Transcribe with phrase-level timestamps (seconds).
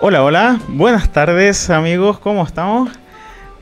[0.00, 2.88] Hola, hola, buenas tardes amigos, ¿cómo estamos?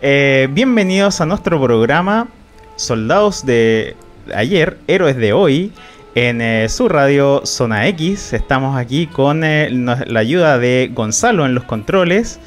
[0.02, 2.28] Eh, bienvenidos a nuestro programa
[2.76, 3.96] Soldados de
[4.34, 5.72] ayer, Héroes de hoy,
[6.14, 8.34] en eh, su radio Zona X.
[8.34, 12.38] Estamos aquí con eh, la ayuda de Gonzalo en los controles,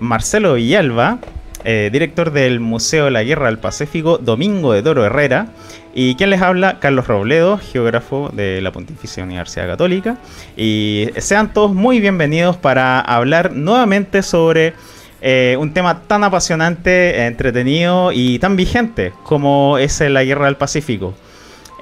[0.00, 1.18] Marcelo Villalba,
[1.62, 5.48] director del Museo de la Guerra del Pacífico, Domingo de Toro Herrera,
[5.94, 10.18] y quien les habla, Carlos Robledo, geógrafo de la Pontificia Universidad Católica.
[10.56, 14.74] Y sean todos muy bienvenidos para hablar nuevamente sobre
[15.20, 21.14] eh, un tema tan apasionante, entretenido y tan vigente como es la Guerra del Pacífico.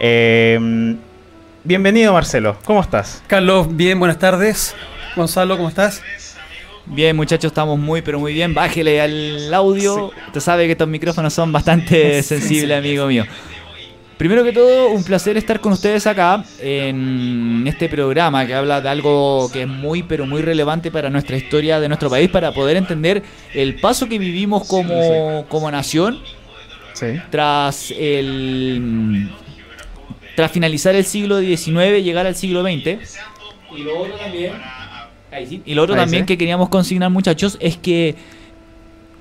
[0.01, 0.97] Eh,
[1.65, 3.23] bienvenido Marcelo, ¿cómo estás?
[3.27, 4.75] Carlos, bien, buenas tardes.
[5.17, 6.03] Gonzalo, ¿cómo estás?
[6.87, 8.55] Bien, muchachos, estamos muy, pero muy bien.
[8.55, 10.11] Bájele al audio.
[10.29, 13.25] Usted sabe que estos micrófonos son bastante sensibles, amigo mío.
[14.19, 18.89] Primero que todo, un placer estar con ustedes acá en este programa que habla de
[18.89, 22.77] algo que es muy, pero muy relevante para nuestra historia de nuestro país, para poder
[22.77, 23.23] entender
[23.55, 26.19] el paso que vivimos como, como nación
[27.31, 29.31] tras el
[30.35, 32.99] tras finalizar el siglo XIX, llegar al siglo XX.
[33.77, 34.53] Y lo otro también,
[35.65, 38.17] y lo otro también que queríamos consignar, muchachos, es que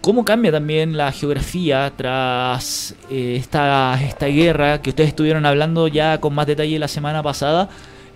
[0.02, 6.20] cómo cambia también la geografía tras eh, esta, esta guerra que ustedes estuvieron hablando ya
[6.20, 7.70] con más detalle la semana pasada,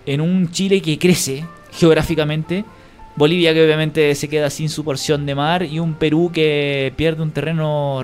[0.06, 2.64] en un Chile que crece geográficamente,
[3.14, 7.22] Bolivia que obviamente se queda sin su porción de mar y un Perú que pierde
[7.22, 8.02] un terreno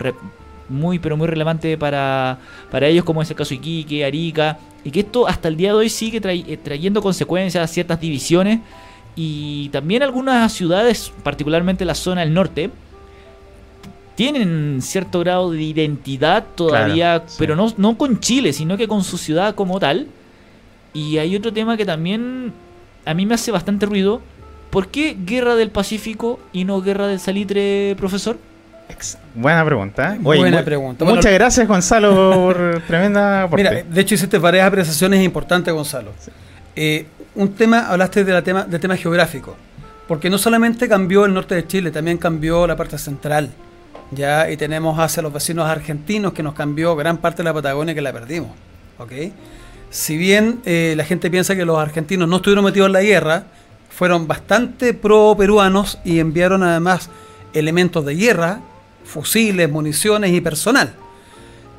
[0.69, 2.39] muy pero muy relevante para,
[2.71, 5.79] para ellos como es el caso Iquique, Arica, y que esto hasta el día de
[5.79, 8.61] hoy sigue eh, trayendo consecuencias, ciertas divisiones
[9.17, 12.71] y también algunas ciudades, particularmente la zona del norte,
[14.19, 19.17] tienen cierto grado de identidad todavía, pero no, no con Chile, sino que con su
[19.17, 20.09] ciudad como tal.
[20.93, 22.53] Y hay otro tema que también
[23.07, 24.21] a mí me hace bastante ruido.
[24.71, 28.39] ¿Por qué Guerra del Pacífico y no Guerra del Salitre, profesor?
[29.37, 30.17] Buena pregunta.
[30.17, 30.19] ¿eh?
[30.21, 31.05] Buena pregunta.
[31.05, 36.11] Muchas gracias, Gonzalo, por tremenda Mira, de hecho hiciste varias apreciaciones importantes, Gonzalo.
[36.75, 37.07] Eh,
[37.37, 39.55] un tema, hablaste de la tema, de tema geográfico,
[40.09, 43.53] porque no solamente cambió el norte de Chile, también cambió la parte central
[44.11, 47.95] ya y tenemos hacia los vecinos argentinos que nos cambió gran parte de la Patagonia
[47.95, 48.51] que la perdimos.
[49.91, 53.45] Si bien eh, la gente piensa que los argentinos no estuvieron metidos en la guerra,
[53.91, 57.11] fueron bastante pro-peruanos y enviaron además
[57.53, 58.61] elementos de guerra,
[59.05, 60.95] fusiles, municiones y personal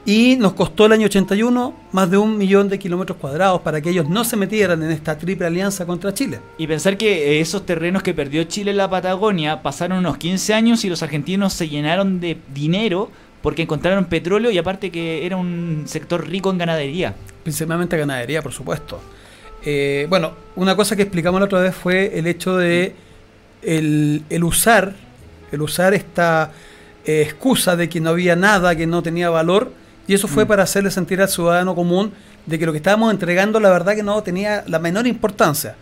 [0.10, 3.92] y nos costó el año 81 más de un millón de kilómetros cuadrados para que
[3.92, 6.40] ellos no se metieran en esta triple alianza contra Chile.
[6.58, 10.56] Y pensar que eh, esos terrenos que perdió Chile en la Patagonia pasaron unos 15
[10.56, 13.12] años y los argentinos se llenaron de dinero
[13.44, 17.14] porque encontraron petróleo y aparte que era un sector rico en ganadería.
[17.44, 19.00] Principalmente ganadería, por supuesto.
[19.64, 22.96] Eh, bueno, una cosa que explicamos la otra vez fue el hecho de
[23.62, 24.96] el, usar,
[25.52, 26.52] el usar esta
[27.06, 29.72] eh, excusa de que no había nada, que no tenía valor,
[30.10, 30.48] y eso fue mm.
[30.48, 32.12] para hacerle sentir al ciudadano común
[32.48, 35.76] de que lo que estábamos entregando, la verdad que no tenía la menor importancia,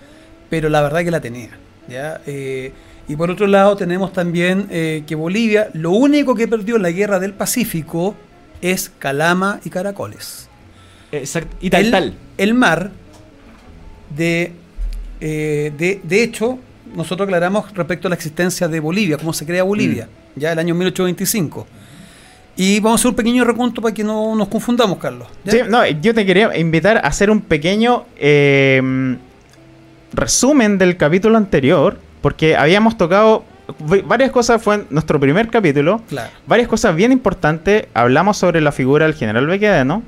[0.49, 1.51] pero la verdad que la tenía.
[1.87, 2.19] ¿ya?
[2.27, 2.73] Eh,
[3.07, 6.91] y por otro lado tenemos también eh, que Bolivia, lo único que perdió en la
[6.91, 8.17] guerra del Pacífico
[8.61, 10.49] es Calama y Caracoles.
[11.13, 11.55] Exacto.
[11.61, 12.13] Y tal, el, tal.
[12.37, 12.91] El mar,
[14.13, 14.51] de,
[15.21, 16.59] eh, de, de, hecho,
[16.93, 20.39] nosotros aclaramos respecto a la existencia de Bolivia, cómo se crea Bolivia, mm.
[20.41, 21.65] ya el año 1825
[22.57, 25.27] y vamos a hacer un pequeño recuento para que no nos confundamos, Carlos.
[25.45, 29.17] Sí, no, yo te quería invitar a hacer un pequeño eh,
[30.11, 33.45] resumen del capítulo anterior, porque habíamos tocado
[34.05, 36.01] varias cosas, fue en nuestro primer capítulo,
[36.47, 37.85] varias cosas bien importantes.
[37.93, 40.03] Hablamos sobre la figura del general Bequedano.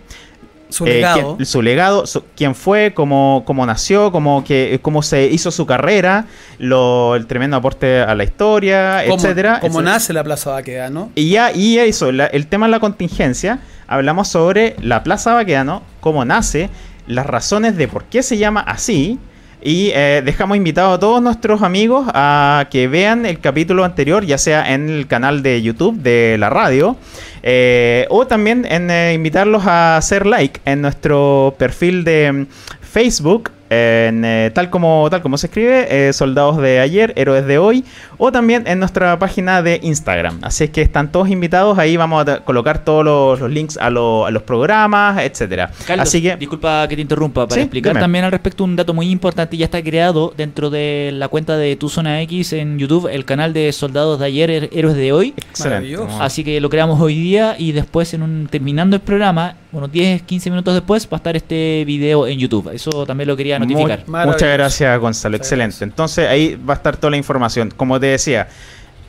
[0.69, 1.37] Su legado.
[1.39, 2.03] Eh, su legado,
[2.35, 6.25] quién fue, cómo, cómo nació, cómo, que, cómo se hizo su carrera,
[6.59, 9.59] lo, el tremendo aporte a la historia, etcétera.
[9.61, 11.11] Cómo nace la Plaza Baquedano.
[11.15, 16.23] Y ya, y eso, el tema de la contingencia, hablamos sobre la Plaza Baquedano, cómo
[16.23, 16.69] nace,
[17.07, 19.17] las razones de por qué se llama así,
[19.61, 24.37] y eh, dejamos invitados a todos nuestros amigos a que vean el capítulo anterior, ya
[24.37, 26.95] sea en el canal de YouTube de la radio,
[27.43, 32.47] eh, o también en eh, invitarlos a hacer like en nuestro perfil de mm,
[32.81, 37.57] Facebook en, eh, tal, como, tal como se escribe, eh, Soldados de ayer, Héroes de
[37.57, 37.85] hoy,
[38.17, 40.39] o también en nuestra página de Instagram.
[40.41, 44.43] Así es que están todos invitados, ahí vamos a colocar todos los, links a, los
[44.43, 45.71] programas, etcétera.
[45.97, 49.57] Así que, disculpa que te interrumpa, para explicar también al respecto un dato muy importante,
[49.57, 53.53] ya está creado dentro de la cuenta de Tu Zona X en YouTube, el canal
[53.53, 55.33] de Soldados de ayer, Héroes de hoy.
[55.37, 55.97] Excelente.
[56.19, 60.23] Así que lo creamos hoy día y después en un terminando el programa unos 10,
[60.23, 62.69] 15 minutos después va a estar este video en YouTube.
[62.73, 64.03] Eso también lo quería notificar.
[64.07, 65.33] Mu- muchas gracias, Gonzalo.
[65.33, 65.65] Muchas Excelente.
[65.73, 65.81] gracias.
[65.89, 67.71] Entonces ahí va a estar toda la información.
[67.75, 68.47] Como te decía,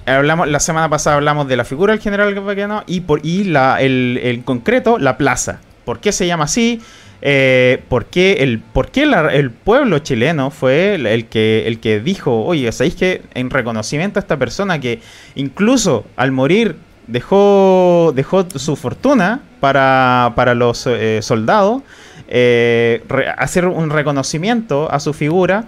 [0.07, 3.81] hablamos la semana pasada hablamos de la figura del general Baquedano y por y la
[3.81, 5.61] el, en concreto la plaza.
[5.85, 6.81] ¿Por qué se llama así?
[7.23, 11.79] Eh, ¿Por qué, el, por qué la- el pueblo chileno fue el, el que, el
[11.79, 15.01] que dijo, oye, ¿sabéis que en reconocimiento a esta persona que
[15.35, 16.77] incluso al morir
[17.11, 21.83] dejó, dejó su fortuna para, para los eh, soldados,
[22.29, 25.65] eh, re- hacer un reconocimiento a su figura?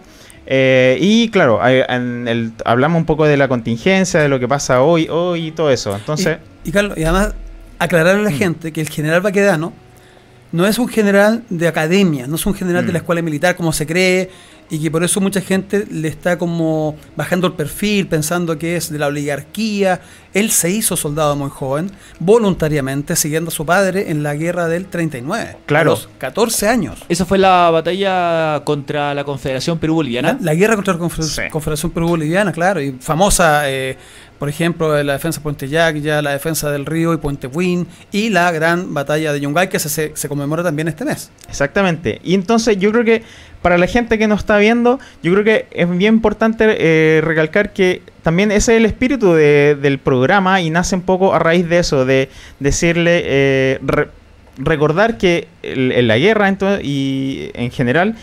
[0.46, 4.48] Eh, y claro, hay- en el- hablamos un poco de la contingencia, de lo que
[4.48, 5.94] pasa hoy, hoy y todo eso.
[5.94, 7.34] Entonces, Y, y, Carlos, y además
[7.78, 8.38] aclararle a la Mm.
[8.38, 9.72] gente que el general Baquedano
[10.52, 12.92] no es un general de academia, no es un general de Mm.
[12.92, 14.30] la escuela militar como se cree
[14.72, 18.90] y que por eso mucha gente le está como bajando el perfil pensando que es
[18.90, 20.00] de la oligarquía.
[20.32, 24.86] Él se hizo soldado muy joven, voluntariamente, siguiendo a su padre en la guerra del
[24.86, 25.58] 39.
[25.66, 25.90] Claro.
[25.90, 27.04] A los 14 años.
[27.10, 30.38] Esa fue la batalla contra la Confederación Perú-Boliviana.
[30.40, 31.42] La, la guerra contra la Sí.
[31.50, 33.98] Confederación Perú-Boliviana, claro, y famosa, eh,
[34.42, 38.28] por ejemplo, la defensa de Puente Yacya, la defensa del Río y Puente Buin, y
[38.28, 41.30] la gran batalla de Yungay, que se, se, conmemora también este mes.
[41.48, 42.20] Exactamente.
[42.24, 43.22] Y entonces yo creo que
[43.62, 47.72] para la gente que nos está viendo, yo creo que es bien importante eh, recalcar
[47.72, 51.68] que también ese es el espíritu de- del programa y nace un poco a raíz
[51.68, 52.28] de eso, de
[52.58, 54.08] decirle, eh, re-
[54.58, 58.16] recordar que en la guerra entonces, y en general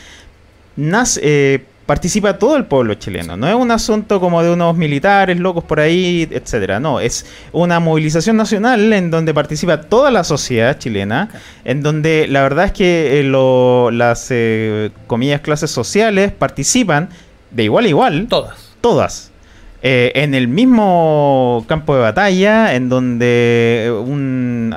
[0.76, 3.36] nace, eh, participa todo el pueblo chileno.
[3.36, 6.80] No es un asunto como de unos militares locos por ahí, etcétera.
[6.80, 11.30] No, es una movilización nacional en donde participa toda la sociedad chilena,
[11.66, 17.10] en donde la verdad es que eh, lo- las eh, comillas clases sociales participan
[17.50, 18.72] de igual a igual, Todas.
[18.82, 19.32] todas.
[19.82, 24.76] Eh, en el mismo campo de batalla, en donde un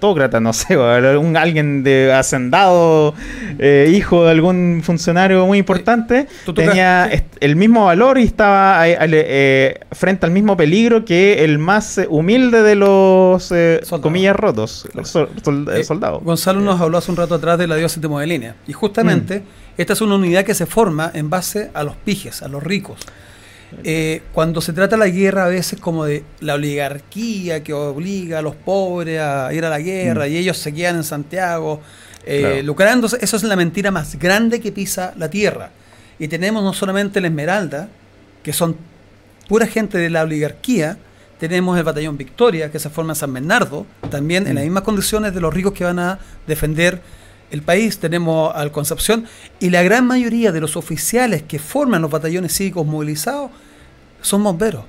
[0.00, 3.14] aristócrata, no sé, un alguien de hacendado,
[3.58, 7.10] eh, hijo de algún funcionario muy importante, tú tocas- tenía
[7.40, 12.06] el mismo valor y estaba eh, eh, frente al mismo peligro que el más eh,
[12.08, 15.06] humilde de los eh, comillas rotos, Claro.
[15.06, 16.22] sol- sol- eh, Eh, soldados.
[16.24, 18.56] Gonzalo nos habló hace un rato atrás de la diócesis de Modelina.
[18.66, 19.42] Y justamente
[19.76, 22.98] esta es una unidad que se forma en base a los pijes, a los ricos.
[23.84, 28.42] Eh, cuando se trata la guerra a veces como de la oligarquía que obliga a
[28.42, 30.32] los pobres a ir a la guerra Mm.
[30.32, 31.80] y ellos se quedan en Santiago
[32.26, 32.62] eh, Claro.
[32.64, 35.70] lucrándose, eso es la mentira más grande que pisa la tierra.
[36.18, 37.88] Y tenemos no solamente la Esmeralda,
[38.42, 38.76] que son
[39.48, 40.98] pura gente de la oligarquía,
[41.38, 44.66] tenemos el batallón Victoria, que se forma en San Bernardo, también en las Mm.
[44.66, 47.00] mismas condiciones de los ricos que van a defender
[47.50, 47.98] el país.
[47.98, 49.26] Tenemos al Concepción
[49.58, 53.50] y la gran mayoría de los oficiales que forman los batallones cívicos movilizados
[54.20, 54.84] son bomberos.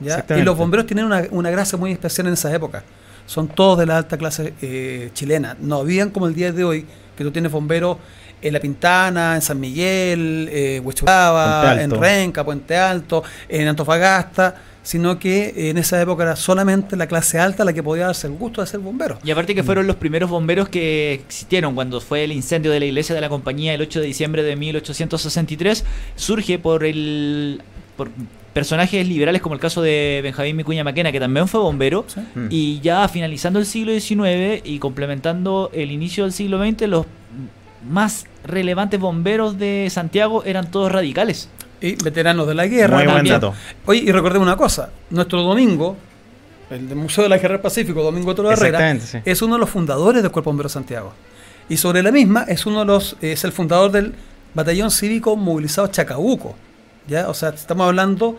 [0.00, 0.24] ¿ya?
[0.36, 2.82] Y los bomberos tienen una, una gracia muy especial en esa época.
[3.26, 5.56] Son todos de la alta clase eh, chilena.
[5.60, 6.86] No habían como el día de hoy,
[7.16, 7.96] que tú tienes bomberos
[8.42, 11.90] en La Pintana, en San Miguel, eh, Huechuraba, en.
[11.90, 17.64] Renca, Puente Alto, en Antofagasta, sino que en esa época era solamente la clase alta
[17.64, 19.18] la que podía darse el gusto de ser bombero.
[19.24, 22.86] Y aparte que fueron los primeros bomberos que existieron cuando fue el incendio de la
[22.86, 25.84] iglesia de la compañía el 8 de diciembre de 1863,
[26.14, 27.62] surge por el
[27.96, 28.10] por
[28.52, 32.20] personajes liberales como el caso de Benjamín Micuña Maquena, que también fue bombero, ¿sí?
[32.34, 32.46] Mm.
[32.50, 37.06] y ya finalizando el siglo XIX y complementando el inicio del siglo XX, los
[37.88, 41.48] más relevantes bomberos de Santiago eran todos radicales.
[41.80, 42.96] Y veteranos de la guerra.
[42.96, 43.54] Muy buen dato.
[43.86, 45.96] Oye, y recordemos una cosa, nuestro domingo,
[46.70, 49.18] el del Museo de la Guerra del Pacífico, Domingo Toro Herrera, sí.
[49.24, 51.12] es uno de los fundadores del Cuerpo Bombero Santiago.
[51.68, 54.14] Y sobre la misma es uno de los, es el fundador del
[54.54, 56.54] Batallón Cívico Movilizado Chacabuco.
[57.06, 57.28] ¿ya?
[57.28, 58.38] O sea, estamos hablando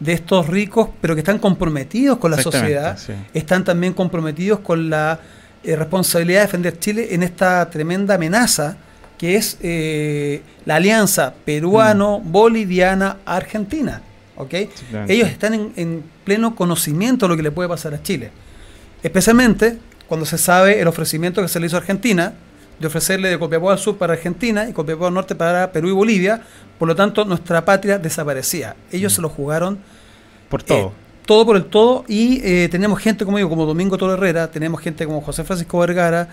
[0.00, 3.12] de estos ricos, pero que están comprometidos con la sociedad, sí.
[3.32, 5.20] están también comprometidos con la
[5.64, 8.76] eh, responsabilidad de defender Chile en esta tremenda amenaza
[9.18, 14.02] que es eh, la alianza peruano-boliviana-argentina.
[14.36, 14.54] ¿ok?
[14.54, 15.14] Exactamente.
[15.14, 18.30] Ellos están en, en pleno conocimiento de lo que le puede pasar a Chile.
[19.02, 22.34] Especialmente cuando se sabe el ofrecimiento que se le hizo a Argentina
[22.78, 25.92] de ofrecerle de Copiapó al sur para Argentina y Copiapó al norte para Perú y
[25.92, 26.42] Bolivia.
[26.78, 28.76] Por lo tanto, nuestra patria desaparecía.
[28.92, 29.78] Ellos se lo jugaron
[30.50, 30.88] Por todo.
[30.88, 30.90] eh,
[31.24, 32.04] todo por el todo.
[32.06, 35.78] Y eh, tenemos gente, como digo, como Domingo Toro Herrera, tenemos gente como José Francisco
[35.78, 36.28] Vergara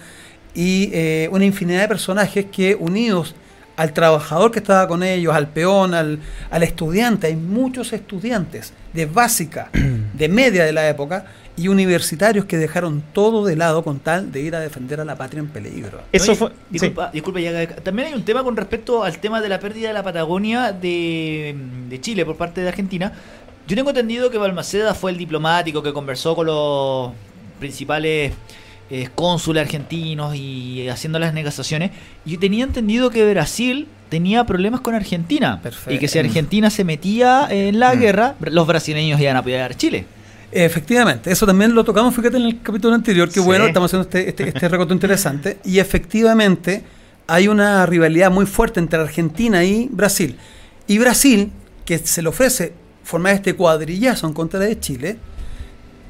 [0.56, 3.36] y eh, una infinidad de personajes que unidos
[3.76, 6.20] al trabajador que estaba con ellos, al peón, al,
[6.52, 9.70] al estudiante, hay muchos estudiantes de básica,
[10.14, 11.26] de media de la época,
[11.58, 15.16] y universitarios que dejaron todo de lado con tal de ir a defender a la
[15.16, 16.02] patria en peligro.
[16.12, 16.50] Eso Oye, fue.
[16.50, 16.54] sí.
[16.70, 19.94] Disculpa, disculpa, ya- también hay un tema con respecto al tema de la pérdida de
[19.96, 21.56] la Patagonia de,
[21.90, 23.12] de Chile por parte de Argentina.
[23.68, 27.12] Yo tengo entendido que Balmaceda fue el diplomático que conversó con los
[27.60, 28.34] principales
[28.90, 31.92] eh, cónsules argentinos y haciendo las negociaciones.
[32.26, 35.62] Yo tenía entendido que Brasil tenía problemas con Argentina.
[35.90, 38.00] Y que si Argentina se metía en la mm.
[38.00, 40.06] guerra, los brasileños iban a apoyar a Chile.
[40.52, 44.30] Efectivamente, eso también lo tocamos, fíjate en el capítulo anterior, que bueno, estamos haciendo este,
[44.30, 45.58] este, este recorte interesante.
[45.66, 46.84] Y efectivamente
[47.26, 50.38] hay una rivalidad muy fuerte entre Argentina y Brasil.
[50.86, 51.52] Y Brasil,
[51.86, 52.74] que se le ofrece
[53.04, 55.18] formar este cuadrillazo en contra de Chile,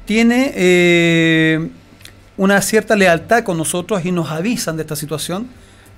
[0.04, 1.70] tiene eh,
[2.36, 5.48] una cierta lealtad con nosotros y nos avisan de esta situación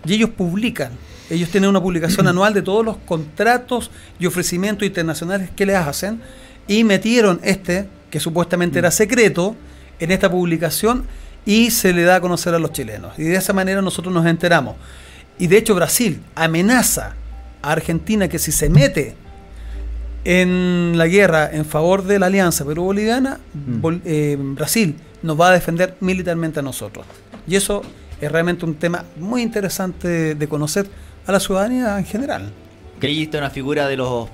[0.04, 0.92] y ellos publican.
[1.30, 6.20] Ellos tienen una publicación anual de todos los contratos y ofrecimientos internacionales que les hacen
[6.68, 9.56] y metieron este, que supuestamente era secreto,
[9.98, 11.04] en esta publicación
[11.44, 13.18] y se le da a conocer a los chilenos.
[13.18, 14.76] Y de esa manera nosotros nos enteramos.
[15.38, 17.14] Y de hecho Brasil amenaza
[17.62, 19.14] a Argentina que si se mete
[20.24, 23.86] en la guerra en favor de la alianza Perú-Boliviana, mm.
[24.04, 27.06] eh, Brasil nos va a defender militarmente a nosotros.
[27.46, 27.82] Y eso
[28.20, 30.86] es realmente un tema muy interesante de conocer
[31.26, 32.52] a la ciudadanía en general.
[32.98, 34.28] Creíste una figura de los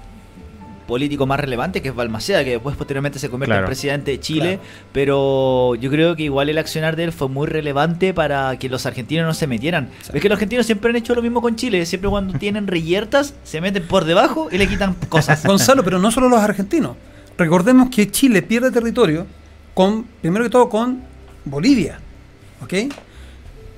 [0.93, 4.59] político más relevante, que es Balmaceda, que después posteriormente se convierte en presidente de Chile,
[4.93, 8.85] pero yo creo que igual el accionar de él fue muy relevante para que los
[8.85, 9.89] argentinos no se metieran.
[10.13, 13.35] Es que los argentinos siempre han hecho lo mismo con Chile, siempre cuando tienen reyertas
[13.43, 15.43] se meten por debajo y le quitan cosas.
[15.47, 16.97] Gonzalo, pero no solo los argentinos.
[17.39, 19.27] Recordemos que Chile pierde territorio
[19.75, 21.03] con, primero que todo, con
[21.45, 21.99] Bolivia.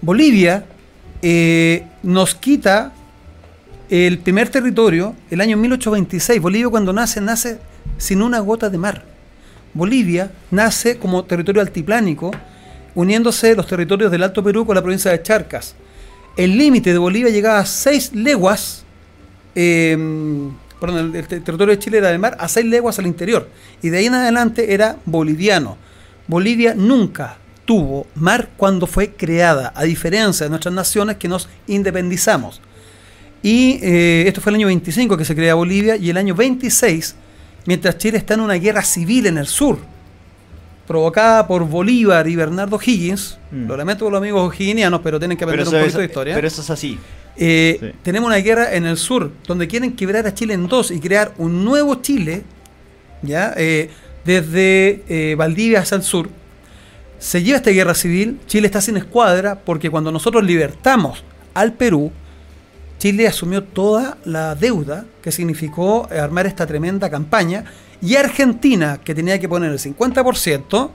[0.01, 0.65] Bolivia
[1.23, 2.93] eh, nos quita
[3.89, 7.59] el primer territorio, el año 1826, Bolivia cuando nace, nace
[7.99, 9.05] sin una gota de mar.
[9.73, 12.31] Bolivia nace como territorio altiplánico,
[12.95, 15.75] uniéndose los territorios del Alto Perú con la provincia de Charcas.
[16.37, 18.85] El límite de Bolivia llegaba a seis leguas,
[19.55, 23.49] em, perdón, el, territorio de Chile era del mar, a seis leguas al interior.
[23.83, 25.77] Y de ahí en adelante era boliviano.
[26.27, 32.61] Bolivia nunca tuvo mar cuando fue creada, a diferencia de nuestras naciones que nos independizamos.
[33.43, 37.15] Y eh, esto fue el año 25 que se crea Bolivia y el año 26,
[37.67, 39.79] mientras Chile está en una guerra civil en el sur,
[40.87, 43.67] provocada por Bolívar y Bernardo Higgins, mm.
[43.67, 46.35] lo lamento por los amigos higginianos, pero tienen que aprender un poquito de historia.
[46.35, 46.99] Pero eso es así.
[47.37, 51.01] Eh, tenemos una guerra en el sur, donde quieren quebrar a Chile en dos y
[51.01, 52.43] crear un nuevo Chile,
[53.23, 53.53] ¿ya?
[53.57, 53.91] Eh,
[54.25, 56.29] desde Valdivia hacia el sur.
[57.19, 61.25] Se lleva esta guerra civil, Chile está sin escuadra, porque cuando nosotros libertamos
[61.55, 62.13] al Perú,
[62.99, 67.65] Chile asumió toda la deuda que significó eh, armar esta tremenda campaña
[68.01, 70.91] y Argentina, que tenía que poner el 50%,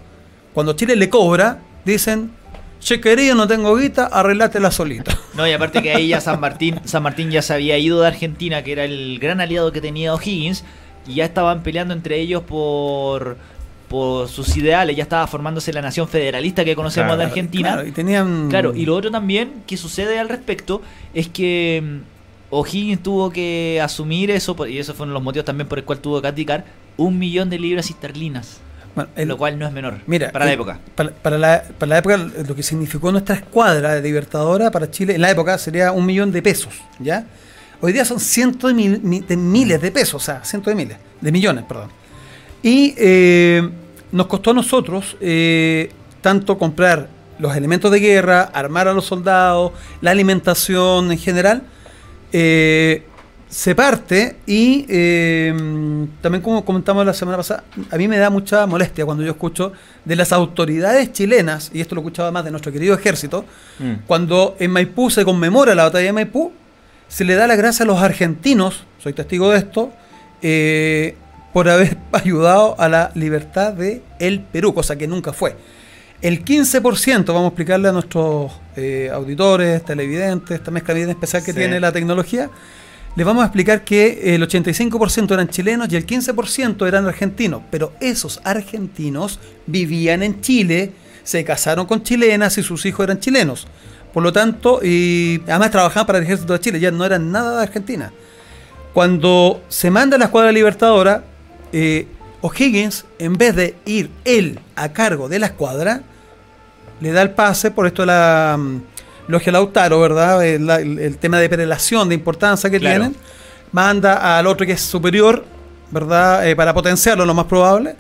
[0.53, 2.31] cuando Chile le cobra, dicen,
[2.79, 5.11] che querido, no tengo guita, arreglátela solito.
[5.35, 8.07] No, y aparte que ahí ya San Martín, San Martín ya se había ido de
[8.07, 10.65] Argentina, que era el gran aliado que tenía O'Higgins,
[11.07, 13.37] y ya estaban peleando entre ellos por
[13.89, 17.73] por sus ideales, ya estaba formándose la nación federalista que conocemos de Argentina.
[17.73, 18.47] Claro, y tenían...
[18.49, 20.81] Claro, y lo otro también que sucede al respecto
[21.13, 21.97] es que mm,
[22.51, 26.21] O'Higgins tuvo que asumir eso, y esos fueron los motivos también por el cual tuvo
[26.21, 26.65] que aplicar
[26.97, 28.61] un millón de libras esterlinas.
[29.15, 30.79] Lo cual no es menor mira, para la época.
[30.95, 35.21] Para, la, para la época, lo que significó nuestra escuadra de Libertadora para Chile, en
[35.21, 37.25] la época sería un millón de pesos, ¿ya?
[37.81, 41.31] Hoy día son cientos de, de miles de pesos, o sea, cientos de miles, de
[41.31, 41.89] millones, perdón.
[42.61, 43.69] Y eh,
[44.11, 45.91] nos costó a nosotros eh,
[46.21, 47.07] tanto comprar
[47.39, 51.63] los elementos de guerra, armar a los soldados, la alimentación en general.
[52.33, 53.05] Eh,
[53.49, 54.83] se parte y
[56.21, 59.73] también como comentamos la semana pasada, a mí me da mucha molestia cuando yo escucho
[60.05, 63.45] de las autoridades chilenas, y esto lo escuchaba más de nuestro querido ejército,
[63.79, 64.05] mm.
[64.05, 66.51] cuando en Maipú se conmemora la batalla de Maipú,
[67.07, 69.91] se le da la gracia a los argentinos, soy testigo de esto,
[71.51, 75.55] por haber ayudado a la libertad de el Perú, cosa que nunca fue.
[76.21, 81.53] El 15%, vamos a explicarle a nuestros eh, auditores, televidentes, esta mezcla bien especial que
[81.53, 82.49] tiene la tecnología,
[83.19, 87.91] les vamos a explicar que el 85% eran chilenos y el 15% eran argentinos, pero
[87.99, 90.93] esos argentinos vivían en Chile,
[91.25, 93.67] se casaron con chilenas y sus hijos eran chilenos.
[94.13, 97.57] Por lo tanto, y además trabajaban para el ejército de Chile, ya no eran nada
[97.57, 98.13] de Argentina.
[98.93, 101.25] Cuando se manda la escuadra libertadora,
[101.73, 102.07] eh,
[102.39, 106.03] O'Higgins, en vez de ir él a cargo de la escuadra,
[107.01, 108.79] le da el pase por esto de la um,
[109.29, 110.45] logia Lautaro, ¿verdad?
[110.45, 113.15] El, tema de prelación, de importancia que tienen.
[113.71, 115.45] Manda al otro que es superior,
[115.91, 116.47] ¿verdad?
[116.47, 117.95] Eh, para potenciarlo, lo más probable.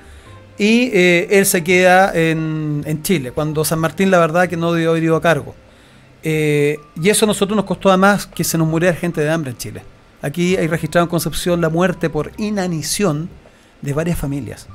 [0.57, 4.95] Y eh, él se queda en, Chile, cuando San Martín, la verdad, que no dio,
[4.95, 5.55] dio a cargo.
[6.23, 9.57] y eso a nosotros nos costó además que se nos muriera gente de hambre en
[9.57, 9.81] Chile.
[10.21, 13.29] Aquí hay registrado en Concepción la muerte por inanición
[13.81, 14.67] de varias familias.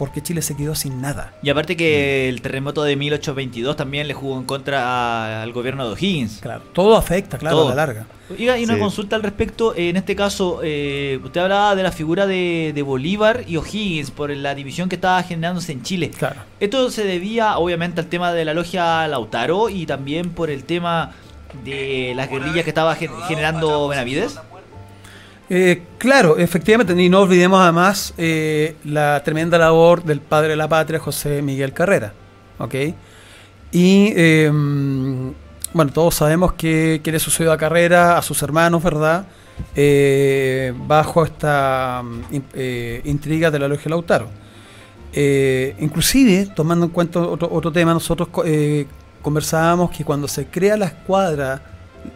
[0.00, 1.34] Porque Chile se quedó sin nada.
[1.42, 5.92] Y aparte que el terremoto de 1822 también le jugó en contra al gobierno de
[5.92, 6.38] O'Higgins.
[6.40, 8.06] Claro, todo afecta, claro, a la larga.
[8.38, 12.72] y una consulta al respecto, en este caso, eh, usted hablaba de la figura de,
[12.74, 16.10] de, Bolívar y O'Higgins por la división que estaba generándose en Chile.
[16.12, 16.40] Claro.
[16.60, 21.12] Esto se debía obviamente al tema de la logia Lautaro y también por el tema
[21.62, 24.38] de las guerrillas que estaba generando Benavides.
[25.52, 30.68] Eh, claro, efectivamente, y no olvidemos además eh, la tremenda labor del padre de la
[30.68, 32.12] patria, José Miguel Carrera.
[32.58, 32.74] ¿ok?
[33.72, 35.34] Y em,
[35.72, 39.26] bueno, todos sabemos que, le sucedió a Carrera, a sus hermanos, ¿verdad?
[39.74, 42.02] Eh, bajo esta
[43.04, 44.28] intriga de la Logia Lautaro.
[45.80, 48.28] inclusive, tomando en cuenta otro, otro tema, nosotros
[49.20, 51.69] conversábamos que cuando se crea la escuadra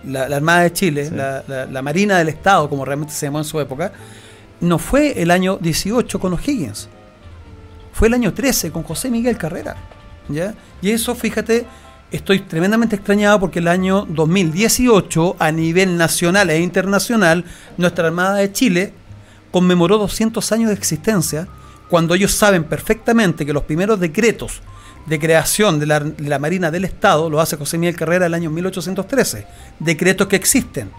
[0.05, 3.93] la, Armada de Chile, la, Marina del Estado, como realmente se llamó en su época,
[4.61, 6.89] no fue el año 18 con O'Higgins,
[7.93, 9.77] fue el año 13 con José Miguel Carrera.
[10.29, 10.55] ¿ya?
[10.83, 11.67] Y eso, fíjate,
[12.11, 17.45] estoy tremendamente extrañado porque el año 2018, a nivel nacional e internacional,
[17.77, 18.93] nuestra Armada de Chile
[19.51, 21.47] conmemoró 200 años de existencia,
[21.89, 24.63] cuando ellos saben perfectamente que los primeros decretos
[25.07, 29.47] de creación de la, Marina del Estado lo hace José Miguel Carrera el año 1813.
[29.79, 30.91] Decretos que existen.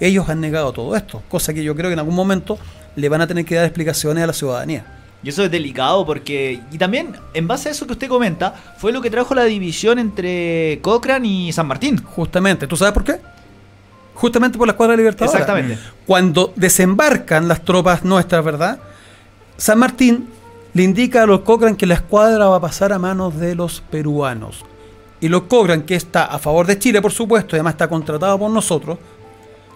[0.00, 2.58] Ellos han negado todo esto, cosa que yo creo que en algún momento
[2.96, 4.84] le van a tener que dar explicaciones a la ciudadanía.
[5.22, 8.92] Y eso es delicado porque, y también en base a eso que usted comenta, fue
[8.92, 12.02] lo que trajo la división entre Cochrane y San Martín.
[12.02, 13.18] Justamente, ¿tú sabes por qué?
[14.14, 15.38] Justamente por la Escuadra Libertadora.
[15.38, 15.78] Exactamente.
[16.06, 18.78] Cuando desembarcan las tropas nuestras, ¿verdad?
[19.56, 20.28] San Martín
[20.76, 23.80] le indica a los Cochrane que la escuadra va a pasar a manos de los
[23.80, 24.62] peruanos.
[25.22, 28.38] Y los Cochrane, que está a favor de Chile, por supuesto, y además está contratado
[28.38, 28.98] por nosotros,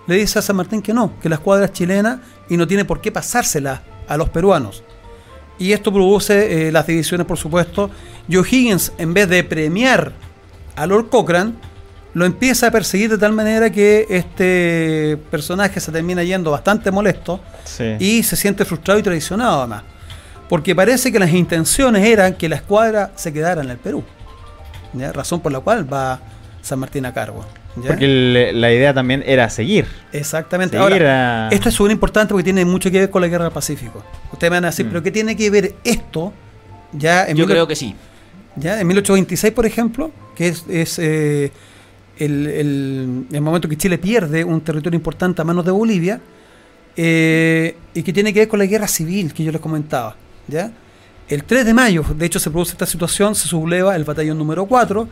[0.06, 2.84] le dice a San Martín que no, que la escuadra es chilena y no tiene
[2.84, 4.82] por qué pasársela a los peruanos.
[5.58, 7.90] Y esto produce eh, las divisiones, por supuesto.
[8.28, 10.12] Y O'Higgins, en vez de premiar
[10.76, 11.54] a Lord Cochrane,
[12.12, 17.40] lo empieza a perseguir de tal manera que este personaje se termina yendo bastante molesto
[17.98, 19.84] y se siente frustrado y traicionado además
[20.50, 24.02] porque parece que las intenciones eran que la escuadra se quedara en el Perú.
[25.12, 26.18] Razón por la cual va
[26.60, 27.46] San Martín a cargo.
[27.86, 29.86] Porque la idea también era seguir.
[30.12, 30.76] Exactamente.
[30.76, 34.02] Ahora, esto es súper importante porque tiene mucho que ver con la guerra del Pacífico.
[34.32, 34.88] Ustedes me van a decir, mm.
[34.88, 36.32] ¿pero qué tiene que ver esto?
[36.94, 37.94] Ya en Yo creo que sí.
[38.56, 41.52] Ya en 1826, por ejemplo, que es, eh,
[42.18, 46.20] el, momento que Chile pierde un territorio importante a manos de Bolivia,
[46.96, 50.16] eh, y que tiene que ver con la guerra civil que yo les comentaba.
[50.50, 50.70] ¿Ya?
[51.28, 54.66] El 3 de mayo, de hecho, se produce esta situación, se subleva el batallón número
[54.66, 55.08] 4,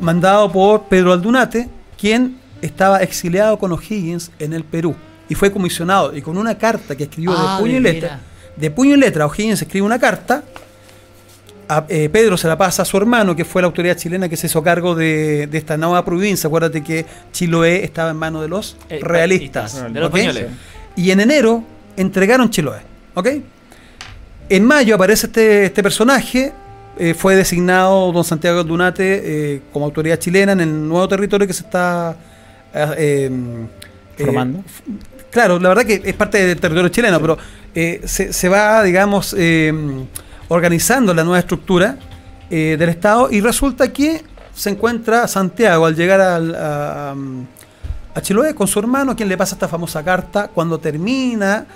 [0.00, 4.96] mandado por Pedro Aldunate, quien estaba exiliado con O'Higgins en el Perú
[5.28, 8.20] y fue comisionado y con una carta que escribió de ah, puño y letra,
[8.56, 10.42] de puño y letra, O'Higgins escribe una carta,
[11.68, 14.36] a, eh, Pedro se la pasa a su hermano, que fue la autoridad chilena que
[14.36, 16.46] se hizo cargo de, esta nueva provincia.
[16.46, 19.92] Acuérdate que Chiloé estaba en manos de los eh, realistas.
[19.92, 20.12] De los
[20.94, 21.64] Y en enero
[21.96, 22.80] entregaron Chiloé.
[23.14, 23.28] ¿Ok?
[24.48, 26.52] En mayo aparece este, este personaje,
[26.98, 31.52] eh, fue designado don Santiago Dunate eh, como autoridad chilena en el nuevo territorio que
[31.52, 32.16] se está
[32.72, 33.30] eh,
[34.16, 34.62] formando.
[35.30, 37.38] claro, la verdad que es parte del territorio chileno, pero
[38.06, 39.36] se, va, digamos,
[40.48, 41.98] organizando la nueva estructura
[42.48, 44.22] del Estado y resulta que
[44.54, 47.14] se encuentra Santiago al llegar a,
[48.14, 51.66] a Chiloé con su hermano, quien le pasa esta famosa carta cuando termina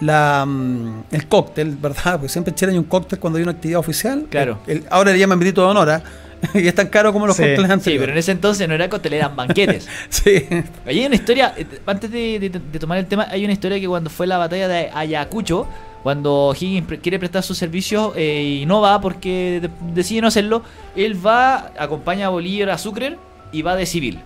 [0.00, 2.14] la, mm, el cóctel, ¿verdad?
[2.14, 4.26] Porque siempre en Chile hay un cóctel cuando hay una actividad oficial.
[4.30, 4.58] Claro.
[4.90, 6.02] ahora le llaman grito de honor, ¿ah?
[6.54, 7.84] y es tan caro como los cócteles antes.
[7.84, 9.88] Sí, pero en ese entonces no era cóctel, eran banquetes.
[10.08, 10.46] sí.
[10.86, 14.26] Hay una historia, eh, antes de, tomar el tema, hay una historia que cuando fue
[14.26, 15.66] la batalla de Ayacucho,
[16.02, 20.62] cuando Higgins quiere prestar sus servicios eh, y no va porque decide no hacerlo,
[20.96, 23.18] él va, acompaña a Bolívar a Sucre
[23.52, 24.20] y va de civil.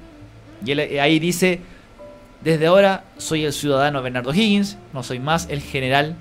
[0.65, 1.61] Y él, eh, ahí dice
[2.45, 6.15] desde ahora soy el ciudadano Bernardo Higgins, no soy más el general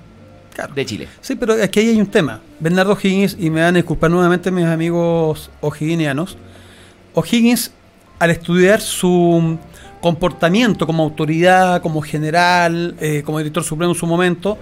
[0.74, 1.08] de Chile.
[1.20, 2.40] Sí, pero aquí hay un tema.
[2.60, 6.36] Bernardo Higgins, y me van a disculpar nuevamente mis amigos o'higginianos,
[7.12, 7.70] O'Higgins,
[8.18, 9.58] al estudiar su
[10.00, 14.58] comportamiento como autoridad, como general, eh, como director supremo en su momento,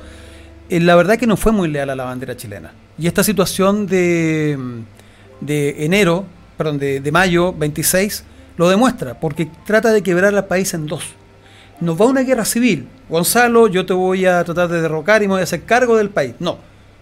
[0.68, 2.72] eh, la verdad que no fue muy leal a la bandera chilena.
[2.98, 4.58] Y esta situación de,
[5.40, 6.26] de enero,
[6.58, 8.24] perdón, de, de mayo 26,
[8.58, 11.04] lo demuestra, porque trata de quebrar al país en dos
[11.82, 12.88] nos va una guerra civil.
[13.08, 16.10] Gonzalo, yo te voy a tratar de derrocar y me voy a hacer cargo del
[16.10, 16.34] país.
[16.38, 16.58] No,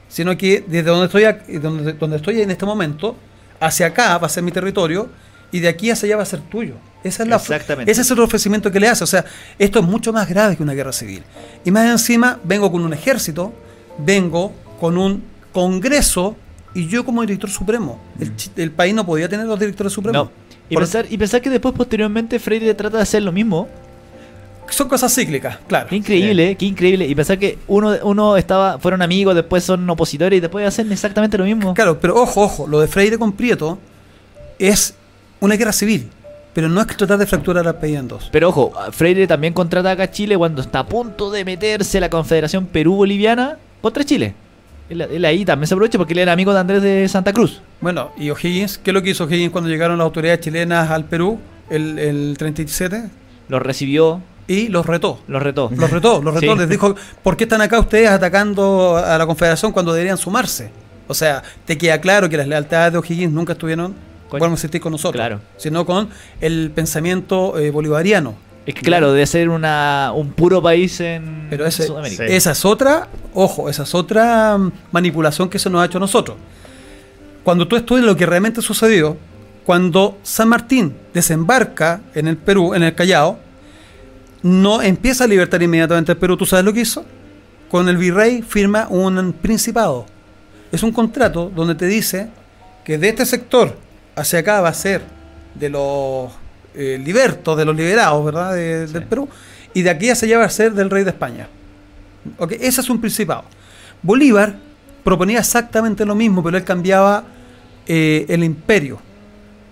[0.08, 3.16] sino que desde donde estoy, donde, donde estoy en este momento,
[3.60, 5.08] hacia acá va a ser mi territorio
[5.52, 6.74] y de aquí hacia allá va a ser tuyo.
[7.04, 7.90] Esa es la, Exactamente.
[7.90, 9.04] Ese es el ofrecimiento que le hace.
[9.04, 9.24] O sea,
[9.58, 11.22] esto es mucho más grave que una guerra civil.
[11.64, 13.52] Y más encima, vengo con un ejército,
[13.98, 16.36] vengo con un Congreso
[16.74, 18.00] y yo como director supremo.
[18.20, 20.26] El, el país no podía tener dos directores supremos.
[20.26, 20.32] No.
[20.68, 23.68] Y Por- pensar, y pensar que después, posteriormente, Freire trata de hacer lo mismo.
[24.70, 25.88] Son cosas cíclicas, claro.
[25.88, 27.06] Qué increíble, qué increíble.
[27.06, 31.36] Y pensar que uno, uno estaba, fueron amigos, después son opositores y después hacen exactamente
[31.36, 31.74] lo mismo.
[31.74, 33.78] Claro, pero ojo, ojo, lo de Freire con Prieto
[34.58, 34.94] es
[35.40, 36.08] una guerra civil,
[36.54, 38.28] pero no es que tratar de fracturar al país en dos.
[38.30, 42.08] Pero ojo, Freire también contraata acá a Chile cuando está a punto de meterse la
[42.08, 44.34] Confederación Perú-Boliviana contra Chile.
[44.88, 47.60] Él, él ahí también se aprovecha porque él era amigo de Andrés de Santa Cruz.
[47.80, 51.04] Bueno, y O'Higgins, ¿qué es lo que hizo O'Higgins cuando llegaron las autoridades chilenas al
[51.04, 51.38] Perú
[51.70, 53.04] el, el 37?
[53.48, 54.20] Los recibió,
[54.52, 55.20] Y los retó.
[55.28, 55.70] los retó.
[55.76, 56.58] Los retó, los retó, Sí.
[56.58, 60.70] les dijo, ¿por qué están acá ustedes atacando a la Confederación cuando deberían sumarse?
[61.06, 63.94] O sea, te queda claro que las lealtades de O'Higgins nunca estuvieron,
[64.28, 65.40] podemos existir con nosotros, Claro.
[65.56, 66.08] sino con
[66.40, 68.34] el pensamiento eh, bolivariano.
[68.66, 72.26] Es que claro, de ser una, un puro país en Pero ese- Sudamérica.
[72.26, 72.32] Sí.
[72.34, 76.00] Esa es otra, ojo, esa es otra mm, manipulación que se nos ha hecho a
[76.00, 76.36] nosotros.
[77.44, 79.16] Cuando tú estudias lo que realmente sucedió,
[79.64, 83.38] cuando San Martín desembarca en el Perú, en el Callao,
[84.42, 86.36] no empieza a libertar inmediatamente el Perú.
[86.36, 87.04] ¿Tú sabes lo que hizo?
[87.70, 90.06] Con el virrey firma un principado.
[90.72, 92.28] Es un contrato donde te dice
[92.84, 93.76] que de este sector
[94.16, 95.02] hacia acá va a ser
[95.54, 96.30] de los
[96.74, 98.54] eh, libertos, de los liberados, ¿verdad?
[98.54, 99.28] De- Del Perú.
[99.74, 101.48] Y de aquí hacia allá va a ser del rey de España.
[102.38, 103.44] Ok, Ese es un principado.
[104.02, 104.56] Bolívar
[105.04, 107.24] proponía exactamente lo mismo, pero él cambiaba
[107.86, 108.98] eh, el imperio.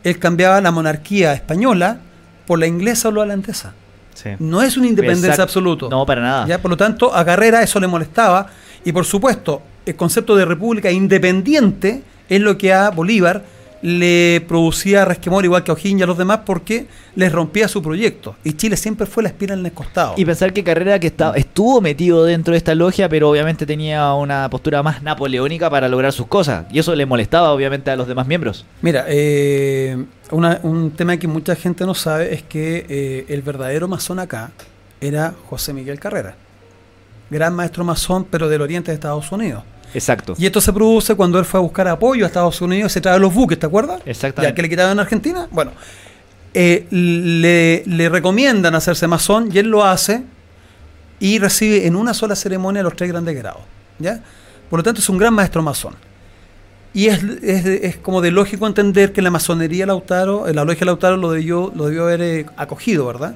[0.04, 1.98] Él cambiaba la monarquía española
[2.46, 3.74] por la inglesa o la holandesa.
[4.18, 4.30] Sí.
[4.40, 5.42] No es una independencia Exacto.
[5.44, 5.86] absoluta.
[5.88, 6.46] No, para nada.
[6.46, 6.60] ¿ya?
[6.60, 8.46] Por lo tanto, a Carrera eso le molestaba.
[8.84, 13.44] Y por supuesto, el concepto de república independiente es lo que a Bolívar
[13.82, 17.82] le producía resquemor, igual que a O'Higgins y a los demás, porque les rompía su
[17.82, 18.36] proyecto.
[18.44, 20.14] Y Chile siempre fue la espina en el costado.
[20.16, 24.12] Y pensar que Carrera que está, estuvo metido dentro de esta logia, pero obviamente tenía
[24.14, 26.66] una postura más napoleónica para lograr sus cosas.
[26.72, 28.64] Y eso le molestaba obviamente a los demás miembros.
[28.82, 29.96] Mira, eh,
[30.30, 34.50] una- un tema que mucha gente no sabe es que eh, el verdadero masón acá
[35.00, 36.34] era José Miguel Carrera.
[37.30, 39.62] Gran maestro masón, pero del oriente de Estados Unidos.
[39.94, 40.34] Exacto.
[40.38, 43.18] Y esto se produce cuando él fue a buscar apoyo a Estados Unidos se trae
[43.18, 44.02] los buques, ¿te acuerdas?
[44.04, 44.52] Exactamente.
[44.52, 45.48] Ya que le quitaban en Argentina.
[45.50, 45.72] Bueno,
[46.54, 50.22] eh, le, le recomiendan hacerse masón y él lo hace
[51.20, 53.62] y recibe en una sola ceremonia los tres grandes grados.
[53.98, 54.20] ¿ya?
[54.70, 55.94] Por lo tanto, es un gran maestro masón.
[56.94, 60.86] Y es, es, es como de lógico entender que la masonería Lautaro, eh, la logia
[60.86, 63.34] Lautaro lo debió, lo debió haber eh, acogido, ¿verdad?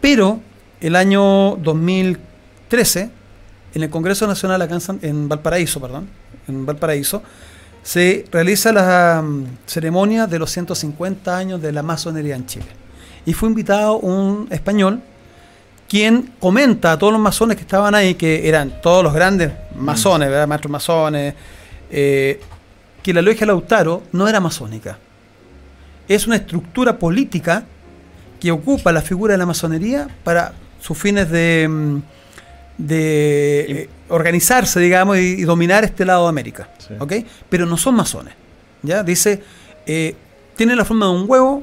[0.00, 0.40] Pero
[0.80, 3.10] el año 2013,
[3.74, 4.68] en el Congreso Nacional
[5.02, 6.08] en Valparaíso, perdón,
[6.48, 7.22] en Valparaíso,
[7.82, 12.66] se realiza la mm, ceremonia de los 150 años de la masonería en Chile.
[13.26, 15.02] Y fue invitado un español
[15.88, 20.28] quien comenta a todos los masones que estaban ahí, que eran todos los grandes masones,
[20.28, 20.48] ¿verdad?
[20.48, 21.34] maestros masones,
[21.90, 22.40] eh,
[23.02, 24.98] que la logia Lautaro no era masónica.
[26.08, 27.64] Es una estructura política
[28.40, 32.02] que ocupa la figura de la masonería para sus fines de, mm,
[32.78, 36.68] de eh, organizarse, digamos, y, y dominar este lado de América.
[36.78, 36.94] Sí.
[36.98, 37.12] ¿ok?
[37.48, 38.34] Pero no son masones.
[38.82, 39.02] ¿ya?
[39.02, 39.42] Dice,
[39.86, 40.14] eh,
[40.56, 41.62] tiene la forma de un huevo,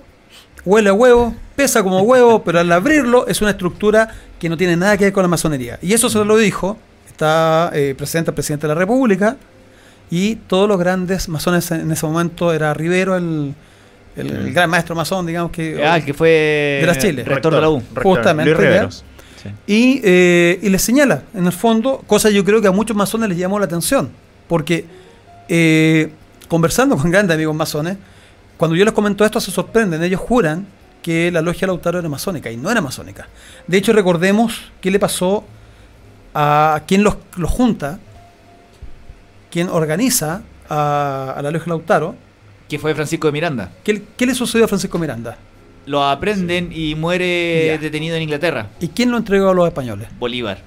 [0.65, 4.76] huele a huevo, pesa como huevo, pero al abrirlo es una estructura que no tiene
[4.76, 5.78] nada que ver con la masonería.
[5.82, 9.38] Y eso se lo dijo, está eh, presente el presidente de la República
[10.10, 13.54] y todos los grandes masones en ese momento era Rivero, el,
[14.15, 15.82] el- el gran maestro masón, digamos que...
[15.86, 17.24] Ah, el que fue De las Chile.
[17.24, 17.78] rector de la U.
[17.80, 19.04] rector, Justamente, Luis.
[19.41, 19.49] Sí.
[19.65, 23.30] Y, eh, y les señala, en el fondo, cosa yo creo que a muchos masones
[23.30, 24.12] les llamó la atención,
[24.47, 24.86] porque
[25.47, 26.12] eh,
[26.47, 27.97] conversando con grandes amigos masones,
[28.58, 30.67] cuando yo les comento esto se sorprenden, ellos juran
[31.01, 33.27] que la logia Lautaro era masónica y no era masónica.
[33.65, 35.43] De hecho, recordemos qué le pasó
[36.36, 37.99] a quien los, los junta,
[39.49, 42.15] quien organiza a, a la logia Lautaro.
[42.69, 43.71] Que fue Francisco de Miranda.
[43.84, 45.38] ¿Qué, qué le sucedió a Francisco Miranda?
[45.86, 47.78] Lo aprenden y muere Ya.
[47.78, 48.67] detenido en Inglaterra.
[48.80, 50.08] ¿Y quién lo entregó a los españoles?
[50.20, 50.60] Bolívar.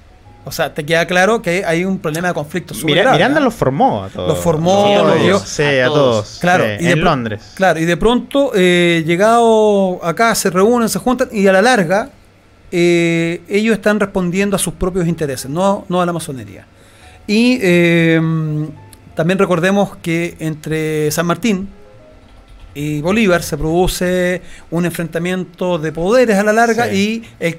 [0.47, 3.53] O sea, te queda claro que hay un problema de conflicto Mira- grave, Miranda los
[3.55, 4.27] formó a todos.
[4.27, 5.23] Los formó, Sí, a Los todos.
[5.23, 5.95] dio- Sí, A a todos.
[6.25, 6.37] todos.
[6.39, 7.51] Claro, sí, y de en pro- Londres.
[7.55, 12.09] Claro, y de pronto, eh, llegado acá, se reúnen, se juntan y a la larga
[12.71, 16.65] eh, ellos están respondiendo a sus propios intereses, no, no a la masonería.
[17.25, 18.19] Y eh,
[19.15, 21.69] también recordemos que entre San Martín
[22.75, 27.23] y Bolívar se produce un enfrentamiento de poderes a la larga Sí.
[27.41, 27.55] y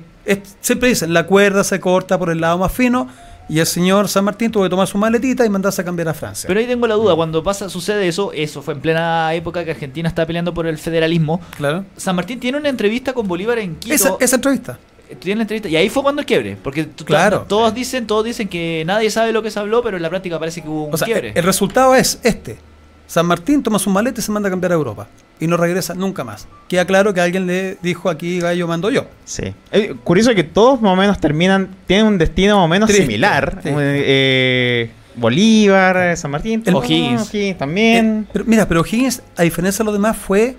[0.60, 3.08] siempre dicen, la cuerda se corta por el lado más fino
[3.48, 6.14] y el señor San Martín tuvo que tomar su maletita y mandarse a cambiar a
[6.14, 6.48] Francia.
[6.48, 9.70] Pero ahí tengo la duda, cuando pasa, sucede eso, eso fue en plena época que
[9.70, 11.40] Argentina está peleando por el federalismo.
[11.56, 11.84] claro.
[11.96, 13.94] San Martín tiene una entrevista con Bolívar en Quito.
[13.94, 14.78] Esa, esa entrevista.
[15.20, 15.68] tiene la entrevista.
[15.68, 16.56] Y ahí fue cuando el quiebre.
[16.60, 17.44] Porque Claro.
[17.48, 20.40] todos dicen, todos dicen que nadie sabe lo que se habló, pero en la práctica
[20.40, 21.30] parece que hubo un O sea, quiebre.
[21.36, 22.58] el resultado es este.
[23.06, 25.06] San Martín toma su maleta y se manda a cambiar a Europa.
[25.38, 26.48] Y no regresa nunca más.
[26.68, 29.04] Queda claro que alguien le dijo aquí gallo mando yo.
[29.24, 29.54] Sí.
[29.70, 33.04] Eh, curioso que todos más o menos terminan, tienen un destino más o menos Triste,
[33.06, 33.60] similar.
[33.62, 33.68] sí.
[33.72, 38.24] Eh, Bolívar, eh, San Martín, El- O'Higgins también.
[38.26, 40.56] Eh, pero, mira, pero Higgins, a diferencia de los demás, fue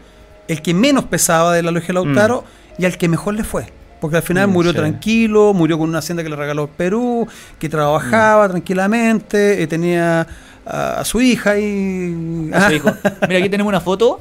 [0.48, 2.44] el que menos pesaba de la logia Lautaro
[2.78, 3.66] y al que mejor le fue.
[4.02, 4.78] Porque al final Mm, murió sí.
[4.78, 7.28] tranquilo, murió con una hacienda que le regaló el Perú,
[7.60, 10.28] que trabajaba tranquilamente, eh, tenía
[10.68, 12.50] a, a su hija y...
[12.52, 12.92] Eso Ah, dijo.
[13.28, 14.20] Mira, aquí tenemos una foto.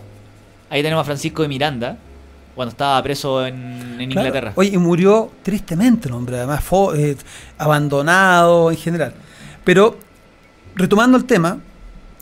[0.71, 1.97] Ahí tenemos a Francisco de Miranda.
[2.55, 3.55] Cuando estaba preso en,
[4.01, 4.29] en claro.
[4.29, 4.53] Inglaterra.
[4.57, 7.17] Oye, y murió tristemente el hombre, además fue eh,
[7.59, 9.13] abandonado en general.
[9.65, 9.99] Pero,
[10.75, 11.59] retomando el tema,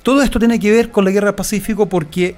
[0.03, 2.35] todo esto tiene que ver con la guerra del Pacífico porque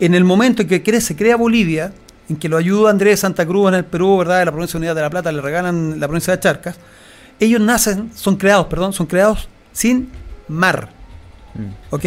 [0.00, 1.92] en el momento en que cre- se crea Bolivia,
[2.28, 4.40] en que lo ayuda Andrés Santa Cruz en el Perú, ¿verdad?
[4.40, 6.76] De la provincia de Unidad de la Plata, le regalan la provincia de Charcas,
[7.40, 10.10] ellos nacen, son creados, perdón, son creados sin
[10.48, 10.88] mar.
[11.54, 11.94] Mm.
[11.94, 12.04] ¿Ok?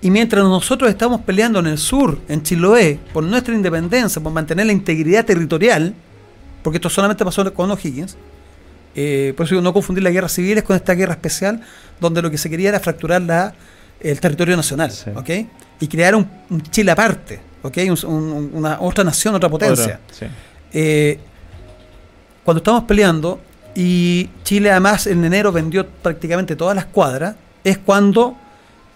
[0.00, 4.66] Y mientras nosotros estamos peleando en el sur, en Chiloé, por nuestra independencia, por mantener
[4.66, 5.92] la integridad territorial,
[6.62, 8.16] porque esto solamente pasó con O'Higgins,
[8.94, 11.60] eh, por eso digo, no confundir las guerras civiles con esta guerra especial,
[12.00, 13.54] donde lo que se quería era fracturar la,
[14.00, 15.10] el territorio nacional, Sí.
[15.14, 15.30] ¿ok?
[15.80, 17.76] Y crear un, un Chile aparte, ¿ok?
[18.04, 19.84] Un- un- una otra nación, otra potencia.
[19.84, 20.26] Otra, sí.
[20.72, 21.18] Eh,
[22.44, 23.40] cuando estamos peleando
[23.74, 28.36] y Chile además en enero vendió prácticamente todas las cuadras, es cuando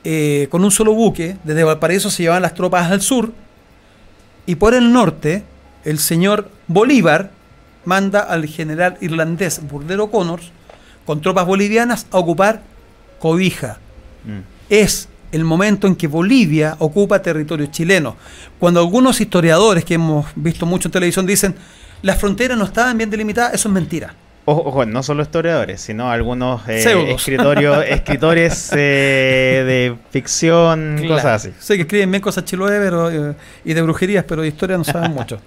[0.05, 3.33] eh, con un solo buque desde Valparaíso se llevaban las tropas al sur
[4.47, 5.45] y por el norte
[5.85, 7.31] el señor Bolívar
[7.85, 10.51] manda al general irlandés Burdero Connors
[11.07, 12.63] con tropas bolivianas a ocupar
[13.19, 13.79] Cobija
[14.25, 14.39] Mm.
[14.69, 18.17] es el momento en que Bolivia ocupa territorio chileno.
[18.59, 21.55] Cuando algunos historiadores que hemos visto mucho en televisión dicen
[22.03, 24.15] las fronteras no estaban bien delimitadas, eso es mentira.
[24.45, 27.09] Ojo, ojo, no solo historiadores, sino algunos eh, Pseudos.
[27.11, 31.53] escritorio- escritores eh, de ficción, cosas así.
[31.61, 34.85] Sé que escriben bien cosas chiloé pero, eh, y de brujerías, pero de historia no
[34.85, 35.39] saben mucho.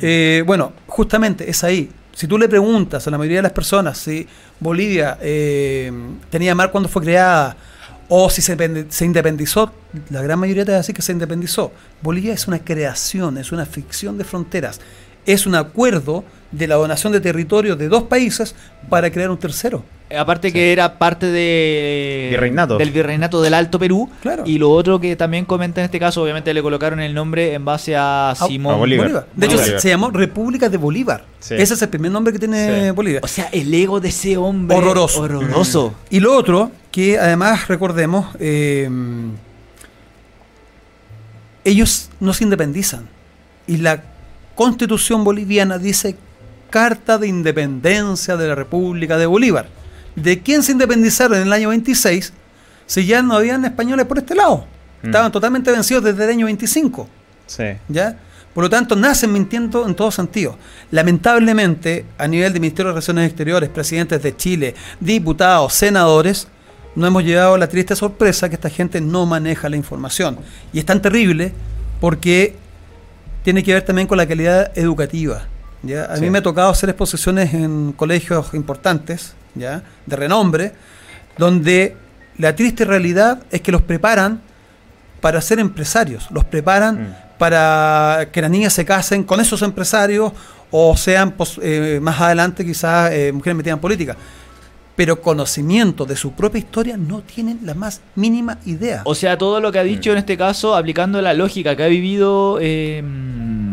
[0.46, 1.90] Bueno, justamente es ahí.
[2.14, 4.26] Si tú le preguntas a la mayoría de las personas si
[4.58, 5.16] Bolivia
[6.30, 7.54] tenía mar cuando fue creada
[8.08, 9.70] o si se, se independizó,
[10.10, 11.70] la gran mayoría te va a decir que se independizó.
[12.00, 14.80] Bolivia es una creación, es una ficción de fronteras.
[15.26, 18.54] Es un acuerdo de la donación de territorio de dos países
[18.88, 19.84] para crear un tercero.
[20.16, 22.78] Aparte que era parte de Virreinato.
[22.78, 24.08] del virreinato del Alto Perú.
[24.22, 24.44] Claro.
[24.46, 27.62] Y lo otro que también comenta en este caso, obviamente le colocaron el nombre en
[27.66, 28.74] base a Simón.
[28.74, 29.04] a Bolívar.
[29.08, 29.26] Bolívar.
[29.36, 29.80] De hecho, Bolívar.
[29.82, 31.24] se, llamó República de Bolívar.
[31.40, 31.56] Sí.
[31.58, 32.90] Ese es el primer nombre que tiene Sí.
[32.92, 33.20] Bolivia.
[33.22, 34.78] O sea, el ego de ese hombre.
[34.78, 35.20] Horroroso.
[35.20, 35.94] Horroroso.
[36.10, 38.88] Y lo otro, que además recordemos, eh,
[41.64, 43.06] ellos no se independizan.
[43.66, 44.02] Y la
[44.54, 46.16] constitución boliviana dice
[46.70, 49.68] Carta de Independencia de la República de Bolívar.
[50.14, 52.32] ¿De quién se independizaron en el año 26
[52.86, 54.66] si ya no habían españoles por este lado?
[55.02, 55.06] Mm.
[55.06, 57.08] Estaban totalmente vencidos desde el año 25.
[57.46, 57.64] Sí.
[57.88, 58.18] ¿ya?
[58.54, 60.58] Por lo tanto, nacen mintiendo en todo sentido.
[60.90, 66.48] Lamentablemente, a nivel de Ministerio de Relaciones Exteriores, presidentes de Chile, diputados, senadores,
[66.96, 70.38] no hemos llegado a la triste sorpresa que esta gente no maneja la información.
[70.72, 71.52] Y es tan terrible
[72.00, 72.56] porque
[73.44, 75.46] tiene que ver también con la calidad educativa.
[75.82, 76.04] ¿Ya?
[76.04, 76.22] A Sí.
[76.22, 79.82] mí me ha tocado hacer exposiciones en colegios importantes, ¿ya?
[80.06, 80.72] de renombre,
[81.36, 81.96] donde
[82.38, 84.40] la triste realidad es que los preparan
[85.20, 87.14] para ser empresarios, los preparan Mm.
[87.38, 90.32] para que las niñas se casen con esos empresarios
[90.70, 94.16] o sean pos- eh, más adelante quizás eh, mujeres metidas en política.
[94.98, 99.02] Pero conocimiento de su propia historia no tienen la más mínima idea.
[99.04, 101.86] O sea, todo lo que ha dicho en este caso, aplicando la lógica que ha
[101.86, 103.00] vivido eh,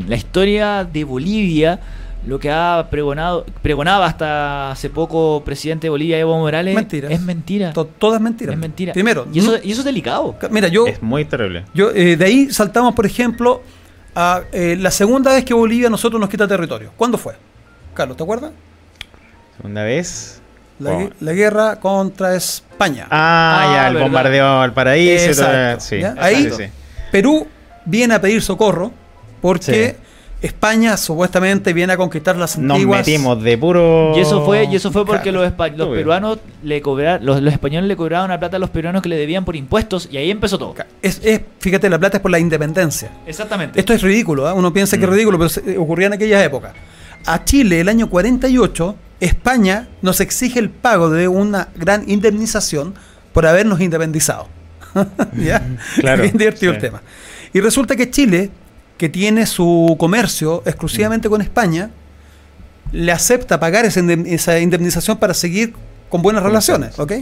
[0.08, 1.80] la historia de Bolivia,
[2.28, 7.12] lo que ha pregonado, pregonaba hasta hace poco presidente de Bolivia, Evo Morales, Mentiras.
[7.12, 7.74] es mentira.
[7.74, 8.54] To- Todas mentiras.
[8.54, 8.94] Es mentira.
[8.94, 10.36] Primero, y eso, no- y eso es delicado.
[10.52, 11.66] mira, yo, Es muy terrible.
[11.74, 13.64] yo eh, de ahí saltamos, por ejemplo,
[14.14, 16.92] a eh, la segunda vez que Bolivia a nosotros nos quita territorio.
[16.96, 17.34] ¿Cuándo fue?
[17.96, 18.52] Carlos, ¿te acuerdas?
[19.58, 20.40] Segunda vez.
[20.80, 21.00] La, Oh.
[21.00, 23.08] gue- la guerra contra España.
[23.10, 24.06] Ah, Ah, ya, el verdad.
[24.08, 25.26] bombardeo al paraíso.
[25.26, 26.12] Exacto, sí, ¿ya?
[26.14, 26.64] sí, Ahí- sí.
[27.12, 27.48] Perú
[27.86, 28.92] viene a pedir socorro
[29.42, 30.02] porque Sí.
[30.42, 33.00] España supuestamente viene a conquistar las Nos antiguas.
[33.00, 34.14] metimos de puro.
[34.16, 35.50] Y eso fue, y eso fue porque Claro.
[35.50, 39.02] los, los peruanos le cobraron, los, los españoles le cobraban una plata a los peruanos
[39.02, 40.76] que le debían por impuestos y ahí empezó todo.
[41.02, 43.10] Es, es- fíjate, la plata es por la independencia.
[43.26, 43.80] Exactamente.
[43.80, 44.54] Esto es ridículo, ¿ah?
[44.54, 45.14] uno piensa que es Mm.
[45.14, 46.74] ridículo, pero eh, ocurría en aquellas épocas.
[47.26, 52.94] A Chile, el año 48, España nos exige el pago de una gran indemnización
[53.34, 54.48] por habernos independizado.
[55.36, 55.62] ¿Ya?
[56.00, 56.76] Claro, Bien divertido sí.
[56.76, 57.02] el tema.
[57.54, 58.50] Y resulta que Chile,
[58.98, 61.90] que tiene su comercio exclusivamente con España,
[62.92, 65.74] le acepta pagar esa, indem- esa indemnización para seguir
[66.10, 67.14] con buenas relaciones, ¿ok?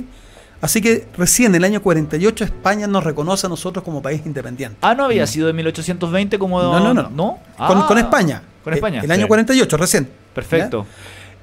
[0.62, 4.78] Así que recién en el año 48 España nos reconoce a nosotros como país independiente.
[4.82, 6.62] Ah, no había sido de 1820 como.
[6.62, 7.10] No, no, no.
[7.10, 7.40] ¿No?
[7.58, 8.42] Con, Ah, con España.
[8.64, 9.02] Con Eh, España.
[9.04, 9.28] El año Sí.
[9.28, 10.10] 48, recién.
[10.34, 10.86] Perfecto.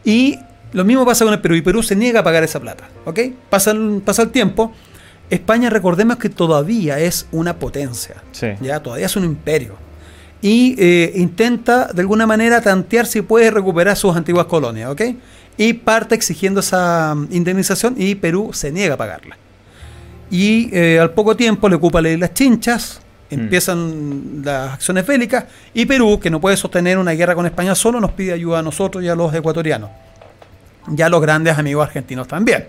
[0.04, 0.38] Y
[0.72, 1.54] lo mismo pasa con el Perú.
[1.54, 2.88] Y Perú se niega a pagar esa plata.
[3.04, 3.20] ¿Ok?
[3.48, 4.72] Pasa el, pasa el tiempo.
[5.28, 8.16] España, recordemos que todavía es una potencia.
[8.32, 8.48] Sí.
[8.60, 9.74] Ya, todavía es un imperio.
[10.42, 14.90] Y eh, intenta, de alguna manera, tantear si puede recuperar sus antiguas colonias.
[14.90, 15.02] ¿Ok?
[15.56, 19.36] Y parte exigiendo esa mm, indemnización y Perú se niega a pagarla.
[20.30, 23.00] Y eh, al poco tiempo le ocupa la isla Las Chinchas,
[23.31, 28.01] empiezan las acciones bélicas y Perú, que no puede sostener una guerra con España solo,
[28.01, 29.90] nos pide ayuda a nosotros y a los ecuatorianos.
[30.88, 32.66] Ya los grandes amigos argentinos también.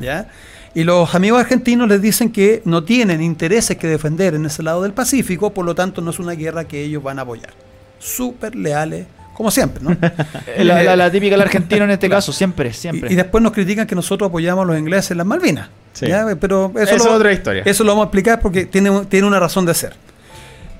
[0.00, 0.28] ¿ya?
[0.74, 4.82] Y los amigos argentinos les dicen que no tienen intereses que defender en ese lado
[4.82, 7.52] del Pacífico, por lo tanto no es una guerra que ellos van a apoyar.
[7.98, 9.92] Súper leales, como siempre, ¿no?
[9.92, 13.10] Eh, La, la- la típica del argentino en este caso, siempre, siempre.
[13.10, 15.68] Y, y después nos critican que nosotros apoyamos a los ingleses en las Malvinas.
[15.92, 16.06] Sí.
[16.06, 16.26] ¿ya?
[16.40, 17.62] Pero eso, es lo, otra historia.
[17.66, 19.94] eso lo vamos a explicar porque tiene, tiene una razón de ser.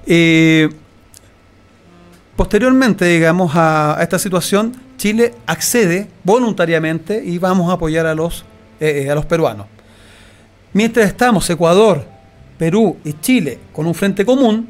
[0.07, 0.69] Eh,
[2.37, 8.45] posteriormente, digamos, a, a esta situación, Chile accede voluntariamente y vamos a apoyar a los,
[8.81, 9.67] eh, a los peruanos.
[10.73, 12.05] Mientras estamos Ecuador,
[12.59, 14.69] Perú y Chile con un frente común,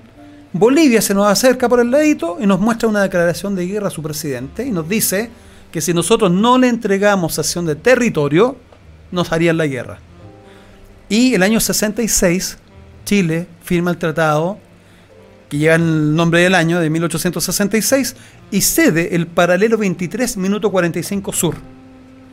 [0.53, 3.91] Bolivia se nos acerca por el ladito y nos muestra una declaración de guerra a
[3.91, 5.31] su presidente y nos dice
[5.71, 8.57] que si nosotros no le entregamos acción de territorio,
[9.11, 9.99] nos harían la guerra.
[11.09, 12.59] Y el año 66,
[13.05, 14.59] Chile firma el tratado
[15.49, 18.17] que lleva el nombre del año de 1866
[18.51, 21.57] y cede el paralelo 23 minuto 45 sur.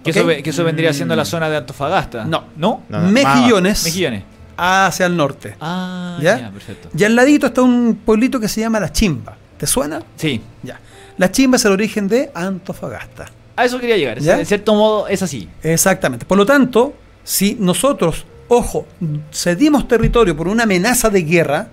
[0.04, 2.26] que, eso, que eso vendría siendo la zona de Antofagasta.
[2.26, 2.46] No.
[2.58, 2.84] ¿No?
[2.90, 4.24] No, no, Mejillones Mejillones.
[4.60, 5.56] Hacia el norte.
[5.60, 6.40] Ah, ¿Ya?
[6.40, 6.90] ya, perfecto.
[6.98, 9.36] Y al ladito está un pueblito que se llama La Chimba.
[9.58, 10.02] ¿Te suena?
[10.16, 10.42] Sí.
[10.64, 10.80] Ya.
[11.18, 13.26] La Chimba es el origen de Antofagasta.
[13.56, 14.20] A eso quería llegar.
[14.20, 14.40] ¿Ya?
[14.40, 15.50] En cierto modo es así.
[15.64, 16.26] Exactamente.
[16.26, 16.94] Por lo tanto,
[17.24, 18.86] si nosotros, ojo,
[19.34, 21.68] cedimos territorio por una amenaza de guerra,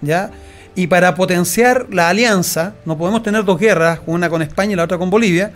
[0.00, 0.30] ¿ya?
[0.76, 4.84] Y para potenciar la alianza, no podemos tener dos guerras, una con España y la
[4.84, 5.52] otra con Bolivia,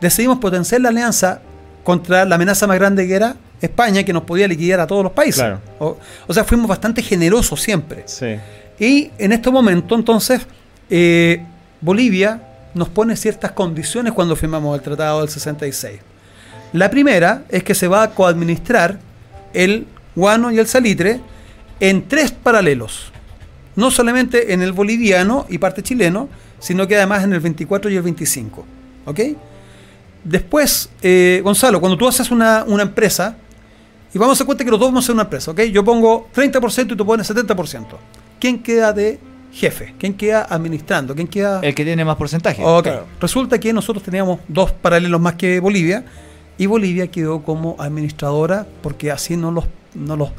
[0.00, 1.40] decidimos potenciar la alianza
[1.84, 5.12] contra la amenaza más grande que era España, que nos podía liquidar a todos los
[5.12, 5.40] países.
[5.40, 5.60] Claro.
[5.78, 8.04] O, o sea, fuimos bastante generosos siempre.
[8.06, 8.36] Sí.
[8.78, 10.46] Y en este momento, entonces,
[10.88, 11.42] eh,
[11.80, 12.42] Bolivia
[12.74, 16.00] nos pone ciertas condiciones cuando firmamos el Tratado del 66.
[16.72, 18.98] La primera es que se va a coadministrar
[19.52, 21.20] el guano y el salitre
[21.80, 23.12] en tres paralelos.
[23.74, 27.96] No solamente en el boliviano y parte chileno, sino que además en el 24 y
[27.96, 28.66] el 25.
[29.06, 29.20] ¿Ok?
[30.24, 33.36] Después, eh, Gonzalo, cuando tú haces una, una empresa,
[34.18, 35.60] y vamos a dar cuenta que los dos vamos a hacer una empresa, ¿ok?
[35.72, 37.86] Yo pongo 30% y tú pones 70%.
[38.40, 39.18] ¿Quién queda de
[39.52, 39.94] jefe?
[39.98, 41.14] ¿Quién queda administrando?
[41.14, 41.60] ¿Quién queda...?
[41.62, 42.62] El que tiene más porcentaje.
[42.64, 42.88] Ok.
[43.20, 46.04] Resulta que nosotros teníamos dos paralelos más que Bolivia
[46.58, 50.30] y Bolivia quedó como administradora porque así no los, no los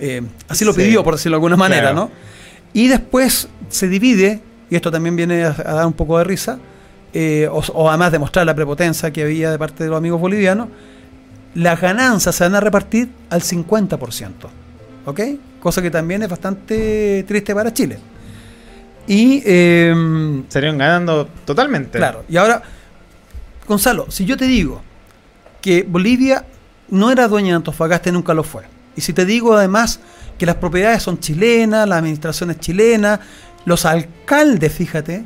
[0.00, 0.80] eh, así lo Sí.
[0.82, 1.96] pidió por decirlo de alguna manera, Claro.
[1.96, 2.10] ¿no?
[2.72, 6.58] Y después se divide y esto también viene a, a dar un poco de risa
[7.12, 10.20] eh, o, o además de mostrar la prepotencia que había de parte de los amigos
[10.20, 10.68] bolivianos,
[11.54, 14.32] las ganancias se van a repartir al 50%,
[15.06, 15.20] ¿ok?
[15.60, 17.98] Cosa que también es bastante triste para Chile.
[19.06, 21.98] Y em, Salieron ganando totalmente.
[21.98, 22.62] Claro, y ahora,
[23.66, 24.82] Gonzalo, si yo te digo
[25.60, 26.44] que Bolivia
[26.88, 28.62] no era dueña de Antofagasta y nunca lo fue,
[28.96, 30.00] y si te digo además
[30.38, 33.20] que las propiedades son chilenas, la administración es chilena,
[33.64, 35.24] los alcaldes, fíjate,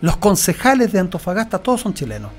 [0.00, 2.30] los concejales de Antofagasta, todos son chilenos.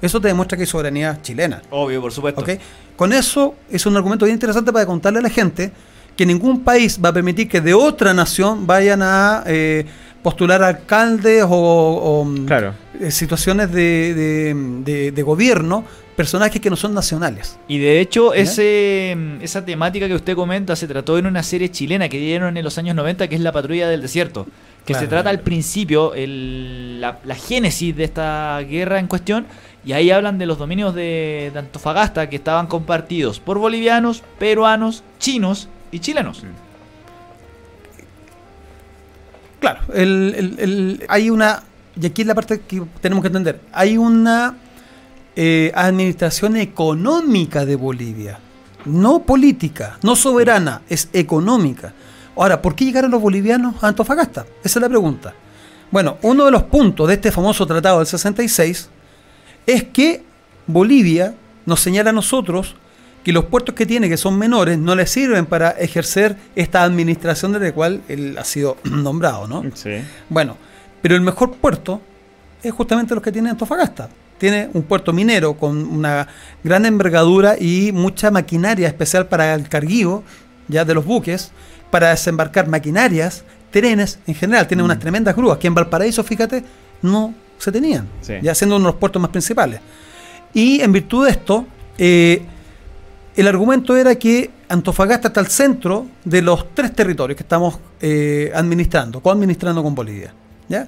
[0.00, 1.62] Eso te demuestra que hay soberanía chilena.
[1.70, 2.40] Obvio, por supuesto.
[2.40, 2.50] ¿ok?
[2.96, 5.72] Con eso es un argumento bien interesante para contarle a la gente
[6.16, 9.84] que ningún país va a permitir que de otra nación vayan a eh,
[10.22, 12.74] postular alcaldes o, o, mm, Claro.
[13.00, 15.84] eh, situaciones de, de- de- de gobierno,
[16.16, 17.56] personajes que no son nacionales.
[17.68, 22.08] Y de hecho, ese, esa temática que usted comenta se trató en una serie chilena
[22.08, 24.44] que dieron en los años 90, que es La Patrulla del Desierto.
[24.84, 25.04] Que Claro.
[25.04, 29.46] se trata al principio, el- la, la génesis de esta guerra en cuestión.
[29.88, 35.02] Y ahí hablan de los dominios de, de Antofagasta que estaban compartidos por bolivianos, peruanos,
[35.18, 36.44] chinos y chilenos.
[39.60, 41.62] Claro, el- el- el- hay una,
[42.00, 44.56] y aquí es la parte que tenemos que entender, hay una
[45.40, 48.40] eh, administración económica de Bolivia,
[48.84, 51.94] no política, no soberana, es económica.
[52.36, 54.44] Ahora, ¿por qué llegaron los bolivianos a Antofagasta?
[54.64, 55.32] Esa es la pregunta.
[55.90, 58.90] Bueno, uno de los puntos de este famoso tratado del 66
[59.68, 60.22] es que
[60.66, 61.34] Bolivia
[61.66, 62.74] nos señala a nosotros
[63.22, 67.52] que los puertos que tiene, que son menores, no le sirven para ejercer esta administración
[67.52, 69.64] de la cual él ha sido nombrado, ¿no?
[69.74, 69.90] Sí.
[70.30, 70.56] Bueno,
[71.02, 72.00] pero el mejor puerto
[72.62, 74.08] es justamente los que tiene Antofagasta.
[74.38, 76.28] tiene un puerto minero con una
[76.62, 80.22] gran envergadura y mucha maquinaria especial para el carguío
[80.68, 81.50] ya de los buques,
[81.90, 83.42] para desembarcar maquinarias,
[83.72, 85.00] trenes en general, tiene unas Mm.
[85.00, 86.62] tremendas grúas que en Valparaíso, fíjate,
[87.02, 88.34] no se tenían, Sí.
[88.42, 89.80] ya siendo uno de los puertos más principales.
[90.54, 91.66] Y en virtud de esto,
[91.98, 92.42] eh,
[93.36, 98.52] el argumento era que Antofagasta está al centro de los tres territorios que estamos eh,
[98.54, 100.32] administrando, coadministrando con Bolivia.
[100.68, 100.86] ¿ya?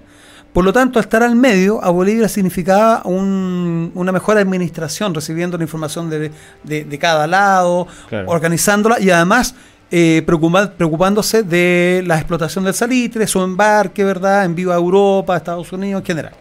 [0.53, 5.57] Por lo tanto, al estar al medio, a Bolivia significaba un- una mejor administración, recibiendo
[5.57, 6.31] la información de,
[6.65, 8.29] de- de cada lado, Claro.
[8.31, 9.55] organizándola y además
[9.93, 14.45] eh, preocupa- preocupándose de la explotación del salitre, su embarque, ¿verdad?
[14.45, 16.33] Envío a Europa, a Estados Unidos en general.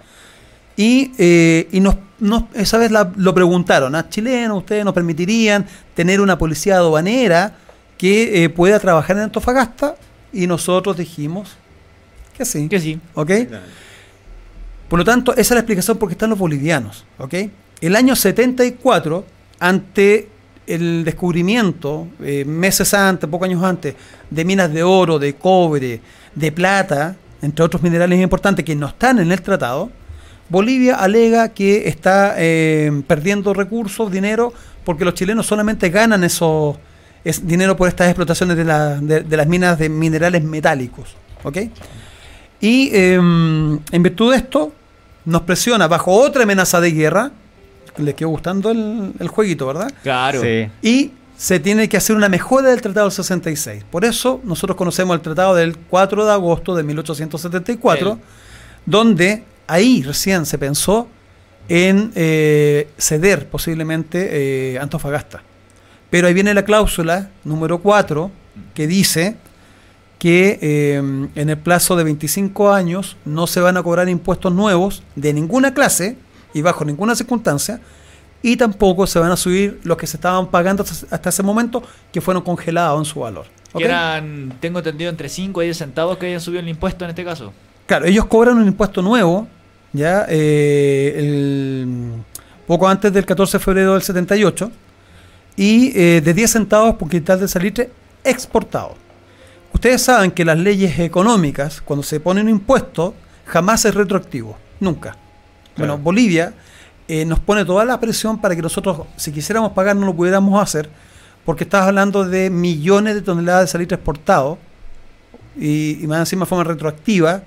[0.81, 5.65] Y, eh, y nos, nos- esa vez la- lo preguntaron, ¿a chilenos ustedes nos permitirían
[5.93, 7.57] tener una policía aduanera
[7.97, 9.95] que eh, pueda trabajar en Antofagasta?
[10.31, 11.57] Y nosotros dijimos
[12.37, 12.69] que sí.
[12.69, 12.97] Que sí.
[13.13, 13.29] ¿Ok?
[14.87, 17.03] Por lo tanto, esa es la explicación por qué están los bolivianos.
[17.17, 17.33] ¿ok?
[17.81, 19.25] El año 74,
[19.59, 20.29] ante
[20.65, 23.95] el descubrimiento, eh, meses antes, pocos años antes,
[24.29, 25.99] de minas de oro, de cobre,
[26.35, 29.91] de plata, entre otros minerales importantes que no están en el tratado,
[30.49, 34.51] Bolivia alega que está eh, perdiendo recursos, dinero,
[34.83, 36.77] porque los chilenos solamente ganan eso,
[37.23, 41.15] es dinero por estas explotaciones de, la- de- de las minas de minerales metálicos.
[41.43, 41.57] ¿ok?
[42.61, 44.73] Y eh, en virtud de esto,
[45.25, 47.31] nos presiona bajo otra amenaza de guerra.
[47.97, 49.91] Le quedó gustando el, el jueguito, ¿verdad?
[50.03, 50.41] Claro.
[50.41, 50.67] Sí.
[50.81, 53.83] Y se tiene que hacer una mejora del Tratado del 66.
[53.89, 58.17] Por eso nosotros conocemos el Tratado del 4 de agosto de 1874, El-
[58.85, 61.07] donde ahí recién se pensó
[61.69, 65.43] en eh, ceder posiblemente eh, Antofagasta.
[66.09, 68.31] Pero ahí viene la cláusula número 4
[68.73, 69.37] que dice
[70.17, 75.03] que eh, en el plazo de 25 años no se van a cobrar impuestos nuevos
[75.15, 76.17] de ninguna clase
[76.53, 77.79] y bajo ninguna circunstancia
[78.41, 82.21] y tampoco se van a subir los que se estaban pagando hasta ese momento que
[82.21, 83.45] fueron congelados en su valor.
[83.75, 87.23] eran, tengo entendido, entre 5 y 10 centavos que hayan subido el impuesto en este
[87.23, 87.53] caso.
[87.85, 89.47] Claro, ellos cobran un impuesto nuevo,
[89.93, 92.23] ya eh, el-
[92.67, 94.71] poco antes del 14 de febrero del 78,
[95.55, 97.89] y eh, de 10 centavos por quintal de salitre
[98.23, 98.95] exportado.
[99.73, 103.13] Ustedes saben que las leyes económicas, cuando se pone un impuesto,
[103.45, 105.11] jamás es retroactivo, nunca.
[105.77, 105.97] Bueno, Claro.
[105.97, 106.53] Bolivia
[107.07, 110.61] eh, nos pone toda la presión para que nosotros, si quisiéramos pagar, no lo pudiéramos
[110.61, 110.89] hacer,
[111.45, 114.57] porque estás hablando de millones de toneladas de salitre exportado,
[115.59, 117.41] y, y más encima de forma retroactiva,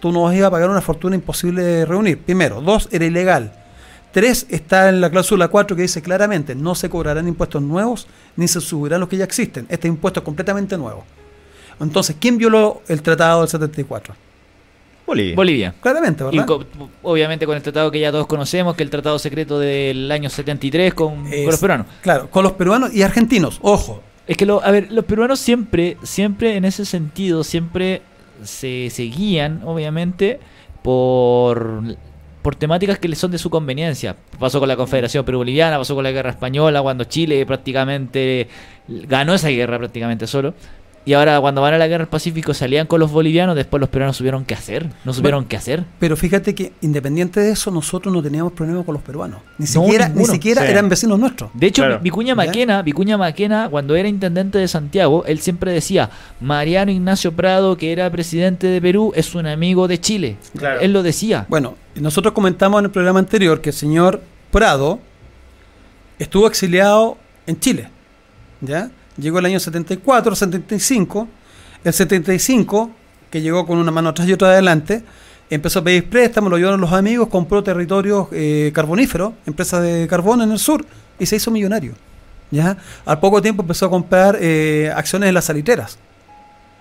[0.00, 2.18] tú nos ibas a pagar una fortuna imposible de reunir.
[2.18, 2.60] Primero.
[2.60, 3.52] Dos, era ilegal.
[4.12, 8.48] Tres, está en la cláusula 4 que dice claramente, no se cobrarán impuestos nuevos ni
[8.48, 9.66] se subirán los que ya existen.
[9.68, 11.04] Este impuesto es completamente nuevo.
[11.80, 14.14] Entonces, ¿quién violó el tratado del 74?
[15.06, 15.36] Bolivia.
[15.36, 15.74] Bolivia.
[15.80, 16.46] Claramente, Y ¿verdad?
[16.46, 16.64] co-
[17.02, 20.28] obviamente con el tratado que ya todos conocemos, que es el tratado secreto del año
[20.28, 21.86] 73 con, con Es- los peruanos.
[22.02, 24.02] Claro, con los peruanos y argentinos, ojo.
[24.26, 28.02] Es que, lo, a ver, los peruanos siempre, siempre en ese sentido, siempre
[28.42, 30.40] se, se guían, obviamente,
[30.82, 31.82] por,
[32.42, 34.16] por temáticas que les son de su conveniencia.
[34.38, 38.48] Pasó con la Confederación Perú-Boliviana, pasó con la Guerra Española, cuando Chile prácticamente
[38.88, 40.54] ganó esa guerra prácticamente solo.
[41.08, 43.88] Y ahora cuando van a la guerra del Pacífico salían con los bolivianos, después los
[43.88, 44.90] peruanos supieron qué hacer.
[45.06, 45.84] No supieron qué hacer.
[45.98, 49.40] Pero fíjate que independiente de eso, nosotros no teníamos problema con los peruanos.
[49.56, 50.68] Ni No, siquiera, ni siquiera Sí.
[50.70, 51.50] eran vecinos nuestros.
[51.54, 52.00] De hecho, Claro.
[52.00, 52.34] Vicuña.
[52.34, 56.10] Maquena, Vicuña Maquena, cuando era intendente de Santiago, él siempre decía,
[56.42, 60.36] Mariano Ignacio Prado, que era presidente de Perú, es un amigo de Chile.
[60.58, 60.80] Claro.
[60.80, 61.46] Él lo decía.
[61.48, 64.98] Bueno, nosotros comentamos en el programa anterior que el señor Prado
[66.18, 67.88] estuvo exiliado en Chile.
[68.60, 68.90] ¿Ya?
[69.18, 71.28] Llegó el año 74, 75.
[71.84, 72.90] El 75,
[73.30, 75.02] que llegó con una mano atrás y otra adelante,
[75.50, 80.42] empezó a pedir préstamos, lo ayudaron los amigos, compró territorios eh, carboníferos, empresas de carbón
[80.42, 80.84] en el sur,
[81.18, 81.94] y se hizo millonario.
[82.50, 82.78] ¿Ya?
[83.04, 85.98] Al poco tiempo empezó a comprar eh, acciones en las salitreras.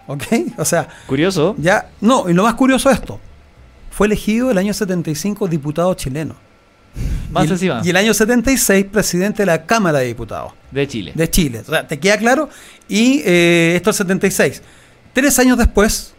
[0.07, 0.23] ¿Ok?
[0.57, 1.55] O sea, Curioso.
[1.57, 3.19] ya, no, y lo más curioso es esto.
[3.91, 6.35] Fue elegido el año 75 diputado chileno.
[7.31, 7.81] Más y, el, encima.
[7.83, 11.11] y el año 76 presidente de la Cámara de Diputados De Chile.
[11.15, 11.61] de Chile.
[11.67, 12.49] O sea, ¿te queda claro?
[12.87, 14.61] Y eh, esto es 76.
[15.13, 16.13] Tres años después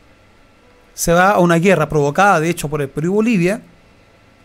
[0.95, 3.61] se va a una guerra provocada, de hecho, por el Perú y Bolivia.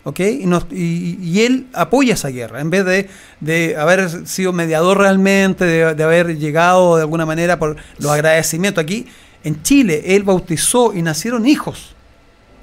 [0.06, 0.20] ¿Ok?
[0.20, 3.10] Y, nos- y- y él apoya esa guerra, en vez de,
[3.40, 8.84] de haber sido mediador realmente, de, de haber llegado de alguna manera por los agradecimientos.
[8.84, 9.06] Aquí,
[9.46, 11.96] en Chile, él bautizó y nacieron hijos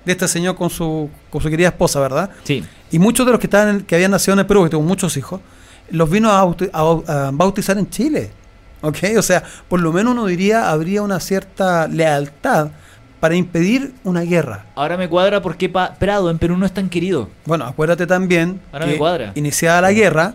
[0.05, 2.31] de este señor con su, con su querida esposa, ¿verdad?
[2.45, 2.65] Sí.
[2.91, 4.83] Y muchos de los que estaban en- que habían nacido en el Perú, que tuvo
[4.83, 5.41] muchos hijos,
[5.91, 8.31] los vino a, bauti- a- a bautizar en Chile.
[8.83, 8.97] ¿Ok?
[9.19, 12.69] O sea, por lo menos uno diría habría una cierta lealtad
[13.21, 14.65] para impedir una guerra.
[14.75, 17.29] Ahora me cuadra por qué Prado en Perú no es tan querido.
[17.45, 19.33] Bueno, acuérdate también Ahora me cuadra.
[19.35, 20.35] iniciada la guerra,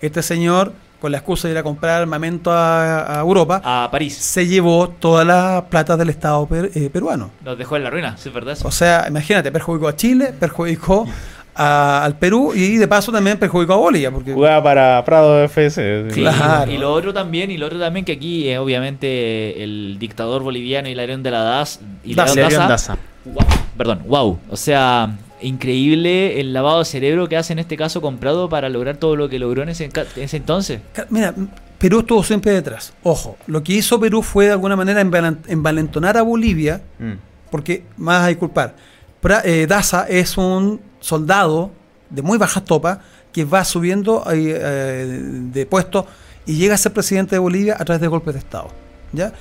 [0.00, 0.72] este señor,
[1.04, 4.16] con la excusa de ir a comprar armamento a, a Europa, A París.
[4.16, 7.30] se llevó todas las platas del Estado per- eh, peruano.
[7.44, 8.56] Los dejó en la ruina, ¿sí es verdad?
[8.64, 11.06] O sea, imagínate, perjudicó a Chile, perjudicó
[11.54, 14.10] a- al Perú y de paso también perjudicó a Bolivia.
[14.10, 16.06] Porque, Jugaba para Prado FC.
[16.10, 16.72] Sí, Claro.
[16.72, 20.88] Y lo otro también, y lo otro también que aquí eh, obviamente el dictador boliviano
[20.88, 22.40] Hilarión de la DAS y Daza.
[22.40, 22.96] Daza, Daza.
[23.26, 23.46] Guau,
[23.76, 24.38] perdón, wow.
[24.50, 25.10] O sea,
[25.40, 29.28] increíble el lavado de cerebro que hace en este caso comprado para lograr todo lo
[29.28, 30.80] que logró en ese, en ese entonces.
[31.10, 31.34] Mira,
[31.78, 32.92] Perú estuvo siempre detrás.
[33.02, 37.12] Ojo, lo que hizo Perú fue de alguna manera envalen- envalentonar a Bolivia, Mm.
[37.50, 38.74] porque más hay que culpar.
[39.22, 41.70] Pra- eh, Daza es un soldado
[42.10, 42.98] de muy bajas topas
[43.32, 45.20] que va subiendo eh, eh,
[45.52, 46.06] de puesto
[46.46, 48.68] y llega a ser presidente de Bolivia a través de golpes de Estado.
[49.12, 49.32] ¿ya?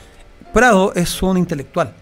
[0.54, 1.94] Prado es un intelectual.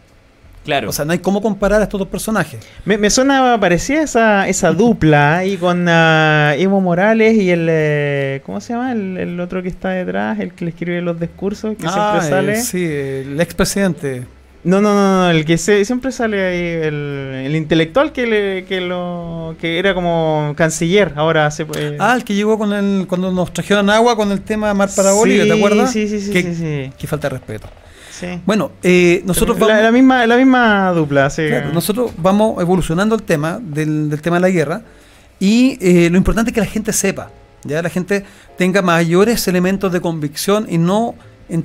[0.64, 0.90] Claro.
[0.90, 2.60] O sea, no hay cómo comparar a estos dos personajes.
[2.86, 7.68] Me, me suena parecía esa, esa dupla ahí con ah, Evo Morales y el.
[7.70, 8.92] eh, ¿Cómo se llama?
[8.92, 12.30] El, el otro que está detrás, el que le escribe los discursos, que Ah, siempre
[12.30, 12.52] sale.
[12.54, 12.86] eh, sí,
[13.32, 14.24] el expresidente.
[14.64, 16.94] No, no, no, no, el que se- siempre sale ahí, el,
[17.48, 21.98] el intelectual que, le, que, lo, que era como canciller, ahora se puede...
[21.98, 25.10] Ah, el que llegó con el, cuando nos trajeron agua con el tema Mar para
[25.14, 25.92] Sí, Bolivia, ¿te acuerdas?
[25.92, 26.94] sí, sí, sí, Qué, sí, sí.
[26.96, 27.68] qué falta de respeto.
[28.22, 28.40] Sí.
[28.46, 31.48] Bueno, eh, nosotros la, vamos, la misma, la misma dupla, sí.
[31.48, 34.84] claro, nosotros vamos evolucionando el tema del, del tema de la guerra
[35.40, 37.32] y eh, lo importante es que la gente sepa,
[37.64, 38.24] ya la gente
[38.60, 41.16] tenga mayores elementos de convicción y no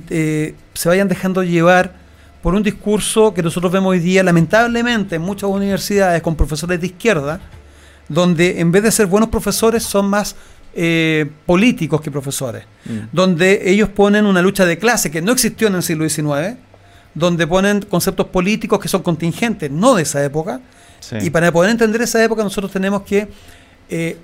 [0.09, 1.93] eh, se vayan dejando llevar
[2.41, 6.87] por un discurso que nosotros vemos hoy día, lamentablemente, en muchas universidades con profesores de
[6.87, 7.39] izquierda,
[8.09, 10.35] donde en vez de ser buenos profesores son más
[10.73, 13.09] eh, políticos que profesores, Mm.
[13.11, 16.55] donde ellos ponen una lucha de clase que no existió en el siglo XIX,
[17.13, 20.61] donde ponen conceptos políticos que son contingentes, no de esa época,
[20.99, 21.15] Sí.
[21.21, 23.27] y para poder entender esa época nosotros tenemos que,
[23.89, 24.17] eh,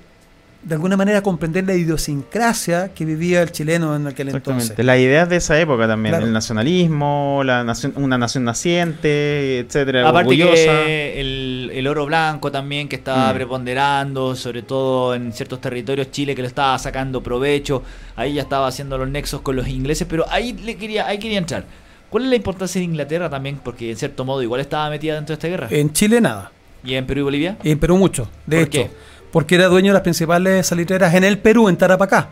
[0.64, 4.64] de alguna manera, comprender la idiosincrasia que vivía el chileno en aquel Exactamente.
[4.64, 4.84] entonces.
[4.86, 6.26] Las ideas de esa época también, Claro.
[6.26, 10.54] el nacionalismo, la nación, una nación naciente, etcétera, Aparte orgullosa.
[10.84, 13.34] que el, el oro blanco también que estaba Mm.
[13.34, 17.82] preponderando, sobre todo en ciertos territorios, Chile que lo estaba sacando provecho,
[18.16, 21.38] ahí ya estaba haciendo los nexos con los ingleses, pero ahí le quería, ahí quería
[21.38, 21.64] entrar.
[22.10, 23.58] ¿Cuál es la importancia de Inglaterra también?
[23.62, 25.68] Porque en cierto modo igual estaba metida dentro de esta guerra.
[25.70, 26.52] En Chile nada,
[26.84, 27.56] ¿Y en Perú y Bolivia?
[27.62, 28.90] y en Perú mucho, de ¿Por hecho, qué?
[29.34, 32.28] Porque era dueño de las principales salitreras en el Perú, en Tarapacá.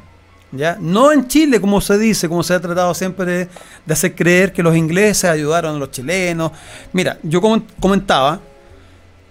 [0.52, 0.76] ¿Ya?
[0.80, 3.48] No en Chile, como se dice, como se ha tratado siempre
[3.84, 6.52] de, hacer creer que los ingleses ayudaron a los chilenos.
[6.92, 8.38] Mira, yo com- comentaba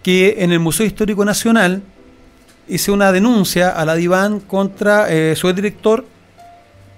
[0.03, 1.81] que en el Museo Histórico Nacional
[2.67, 6.03] hice una denuncia a la Diván contra eh, su director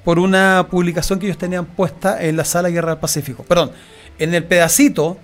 [0.04, 3.44] por una publicación que ellos tenían puesta en la Sala Guerra del Pacífico.
[3.44, 3.74] Perdón,
[4.18, 5.20] en el pedacito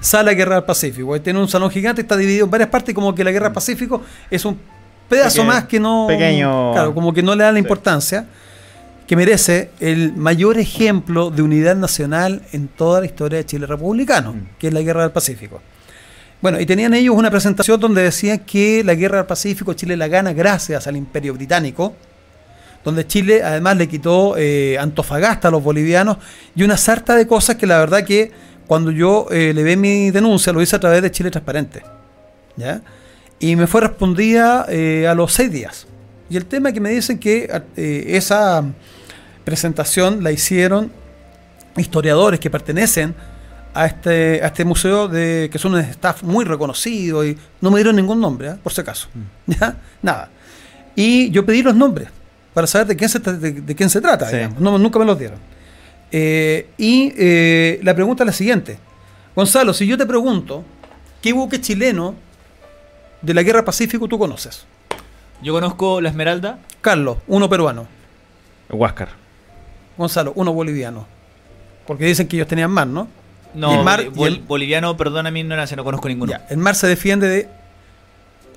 [0.00, 1.12] Sala Guerra del Pacífico.
[1.12, 3.54] Ahí Tiene un salón gigante, está dividido en varias partes, como que la Guerra del
[3.54, 4.00] Pacífico
[4.30, 4.56] es un
[5.18, 6.06] pedazo más que no...
[6.08, 6.72] pequeño.
[6.72, 7.62] Claro, como que no le da la Sí.
[7.62, 8.26] importancia
[9.06, 14.32] que merece el mayor ejemplo de unidad nacional en toda la historia de Chile republicano,
[14.32, 14.46] Mm.
[14.58, 15.60] que es la Guerra del Pacífico.
[16.40, 20.08] Bueno, y tenían ellos una presentación donde decían que la Guerra del Pacífico Chile la
[20.08, 21.94] gana gracias al Imperio Británico,
[22.84, 26.16] donde Chile además le quitó eh, Antofagasta a los bolivianos
[26.56, 28.32] y una sarta de cosas que la verdad que
[28.66, 31.82] cuando yo eh, le ve mi denuncia lo hice a través de Chile Transparente.
[32.56, 32.80] ¿ya?
[33.42, 35.86] Y me fue respondida eh, a los seis días.
[36.30, 38.64] Y el tema es que me dicen que eh, esa
[39.44, 40.92] presentación la hicieron
[41.76, 43.14] historiadores que pertenecen
[43.74, 47.78] a este, a este museo, de, que son un staff muy reconocido y no me
[47.78, 48.58] dieron ningún nombre, ¿ah?
[48.62, 49.08] por si acaso.
[49.46, 49.76] ¿Ya?
[50.00, 50.30] Nada.
[50.94, 52.08] Y yo pedí los nombres
[52.54, 54.28] para saber de quién se, de, de quién se trata.
[54.28, 54.36] Sí.
[54.36, 54.60] digamos.
[54.60, 55.38] No, nunca me los dieron.
[56.12, 58.78] Eh, y eh, la pregunta es la siguiente.
[59.34, 60.62] Gonzalo, si yo te pregunto,
[61.20, 62.14] ¿qué buque chileno
[63.22, 64.64] de la Guerra Pacífico tú conoces?
[65.42, 66.58] Yo conozco la Esmeralda.
[66.80, 67.86] Carlos, uno peruano.
[68.70, 69.08] Huáscar.
[69.96, 71.06] Gonzalo, uno boliviano.
[71.86, 73.08] Porque dicen que ellos tenían más, ¿no?
[73.54, 76.30] No, el mar- bol- el- boliviano, perdona mi ignorancia, no conozco ninguno.
[76.32, 77.48] Ya, el mar se defiende de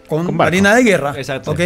[0.07, 1.13] con, marina de guerra.
[1.18, 1.51] Exacto.
[1.51, 1.59] ¿ok?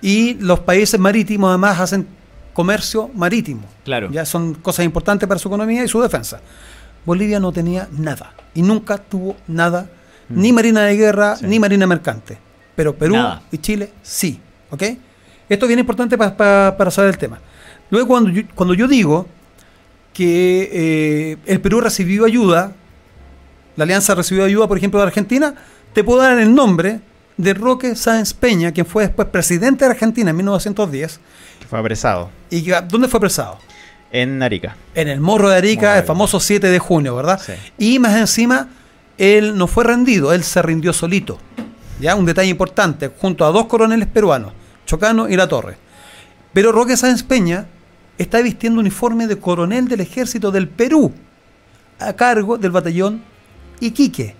[0.00, 2.06] Y los países marítimos además hacen
[2.54, 3.62] comercio marítimo.
[3.84, 4.08] Claro.
[4.10, 6.40] Ya son cosas importantes para su economía y su defensa.
[7.04, 9.90] Bolivia no tenía nada y nunca tuvo nada,
[10.30, 10.40] Mm.
[10.40, 11.46] ni marina de guerra, Sí.
[11.46, 12.38] ni marina mercante.
[12.76, 13.42] Pero Perú Nada.
[13.52, 14.40] y Chile sí.
[14.70, 14.82] ¿ok?
[15.48, 17.38] Esto es bien importante pa- pa- para saber el tema.
[17.90, 19.26] Luego, cuando yo, cuando yo digo
[20.12, 22.72] que eh, el Perú recibió ayuda,
[23.76, 25.54] la Alianza recibió ayuda, por ejemplo, de Argentina,
[25.92, 27.00] te puedo dar el nombre
[27.36, 31.20] de Roque Sáenz Peña, quien fue después presidente de Argentina en 1910.
[31.60, 32.30] que Fue apresado.
[32.50, 33.58] ¿Y dónde fue apresado?
[34.12, 34.76] En Arica.
[34.94, 37.40] En el Morro de Arica, Morro de el famoso 7 de junio, ¿verdad?
[37.44, 37.52] Sí.
[37.78, 38.68] Y más encima,
[39.20, 41.38] él no fue rendido, él se rindió solito.
[42.00, 42.14] ¿ya?
[42.14, 44.54] Un detalle importante, junto a dos coroneles peruanos,
[44.86, 45.76] Chocano y La Torre.
[46.54, 47.66] Pero Roque Sáenz Peña
[48.16, 51.12] está vistiendo uniforme de coronel del ejército del Perú,
[51.98, 53.22] a cargo del batallón
[53.78, 54.34] Iquique.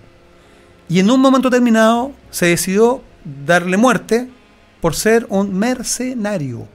[0.89, 3.03] Y en un momento determinado se decidió
[3.45, 4.31] darle muerte
[4.81, 6.67] por ser un mercenario.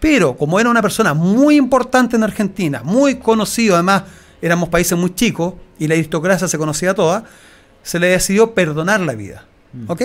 [0.00, 4.02] Pero como era una persona muy importante en Argentina, muy conocido, además
[4.42, 7.24] éramos países muy chicos y la aristocracia se conocía toda,
[7.82, 9.46] se le decidió perdonar la vida.
[9.88, 10.02] ¿Ok?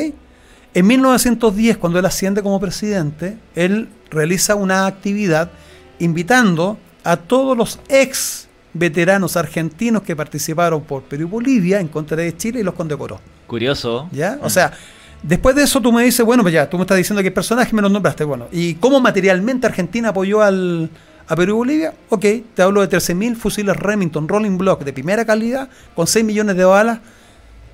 [0.73, 5.51] En 1910, cuando él asciende como presidente, él realiza una actividad
[5.99, 12.17] invitando a todos los ex veteranos argentinos que participaron por Perú y Bolivia en contra
[12.17, 13.19] de Chile y los condecoró.
[13.45, 14.09] Curioso.
[14.11, 14.39] ¿Ya?
[14.41, 14.73] O sea,
[15.21, 17.75] después de eso tú me dices, bueno, pues ya, tú me estás diciendo que personaje
[17.75, 18.47] me los nombraste, bueno.
[18.51, 20.89] ¿Y cómo materialmente Argentina apoyó al,
[21.27, 21.93] a Perú y Bolivia?
[22.09, 26.55] Ok, te hablo de 13.000 fusiles Remington Rolling Block de primera calidad, con 6 millones
[26.55, 26.99] de balas,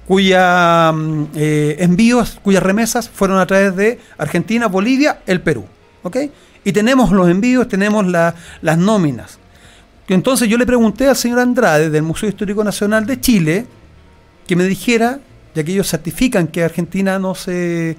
[0.07, 5.65] cuya mm, eh, envíos, cuyas remesas fueron a través de Argentina, Bolivia, el Perú.
[6.03, 6.17] ¿Ok?
[6.65, 9.39] Y tenemos los envíos, tenemos la- las nóminas.
[10.09, 13.65] Entonces yo le pregunté al señor Andrade del Museo Histórico Nacional de Chile
[14.47, 15.19] que me dijera,
[15.55, 17.95] ya que ellos certifican que Argentina no se,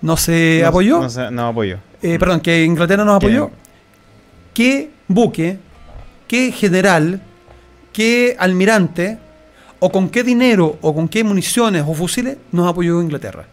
[0.00, 1.78] no se No- apoyó, No, se- no apoyó.
[2.02, 3.54] eh, perdón, que Inglaterra nos apoyó, qué
[5.08, 5.58] buque,
[6.28, 7.20] qué general,
[7.92, 9.18] qué almirante,
[9.80, 13.46] o con qué dinero, o con qué municiones o fusiles nos apoyó Inglaterra.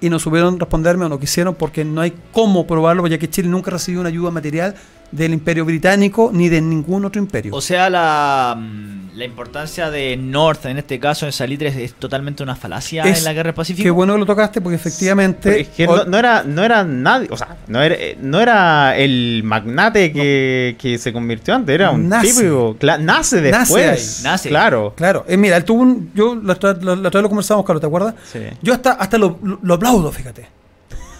[0.00, 3.48] Y no supieron responderme o no quisieron porque no hay cómo probarlo, ya que Chile
[3.48, 4.74] nunca recibió una ayuda material
[5.14, 7.54] del imperio británico ni de ningún otro imperio.
[7.54, 11.94] O sea, la, mm, la importancia de North, en este caso en Salitre, es, es
[11.94, 13.84] totalmente una falacia Es- en la guerra del Pacífico.
[13.84, 15.60] Qué bueno que lo tocaste porque efectivamente...
[15.60, 18.96] Es que o- no, no era, no era nadie, o sea, no era, no era
[18.96, 22.34] el magnate que, que se convirtió antes, era un Nace.
[22.34, 22.76] típico.
[22.80, 24.20] cla- nace después.
[24.24, 24.48] Nace.
[24.48, 24.94] Claro.
[24.96, 27.64] Claro, eh, mira, él tuvo un, yo la otra, la, la otra vez lo conversamos,
[27.64, 28.14] Carlos, ¿te acuerdas?
[28.32, 28.40] Sí.
[28.62, 30.46] Yo hasta, hasta lo, lo- lo aplaudo, fíjate.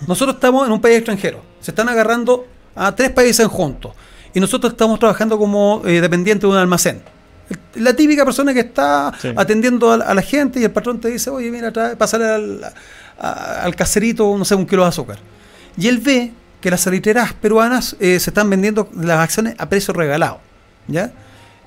[0.09, 1.41] Nosotros estamos en un país extranjero.
[1.61, 3.93] Se están agarrando a tres países juntos.
[4.33, 7.03] Y nosotros estamos trabajando como eh, dependientes de un almacén.
[7.75, 9.33] La típica persona que está Sí.
[9.37, 12.65] atendiendo a, la- a la gente y el patrón te dice, oye, mira, pásale al,
[13.19, 15.19] a- al caserito, no sé, un kilo de azúcar.
[15.77, 19.93] Y él ve que las salitreras peruanas eh, se están vendiendo las acciones a precio
[19.93, 20.41] regalado.
[20.89, 21.13] ¿Ya?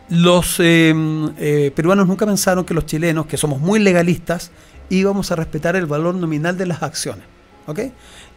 [0.10, 0.93] Los eh,
[1.38, 4.51] eh, peruanos nunca pensaron que los chilenos, que somos muy legalistas,
[4.89, 7.24] íbamos a respetar el valor nominal de las acciones.
[7.68, 7.80] ¿ok?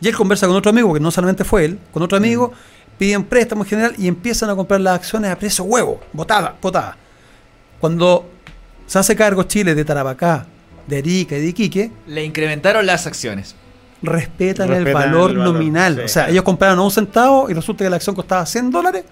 [0.00, 2.52] Y él conversa con otro amigo, porque no solamente fue él, con otro amigo,
[2.98, 6.96] piden préstamo en general y empiezan a comprar las acciones a precio huevo, botada, botada.
[7.80, 8.28] Cuando
[8.86, 10.46] se hace cargo Chile de Tarapacá,
[10.86, 13.54] de Arica y de Iquique, Le incrementaron las acciones.
[14.02, 15.96] respetan, el valor el valor, nominal.
[15.96, 16.00] sí.
[16.02, 19.04] o sea, ellos compraron a un centavo y resulta que la acción costaba 100 dólares.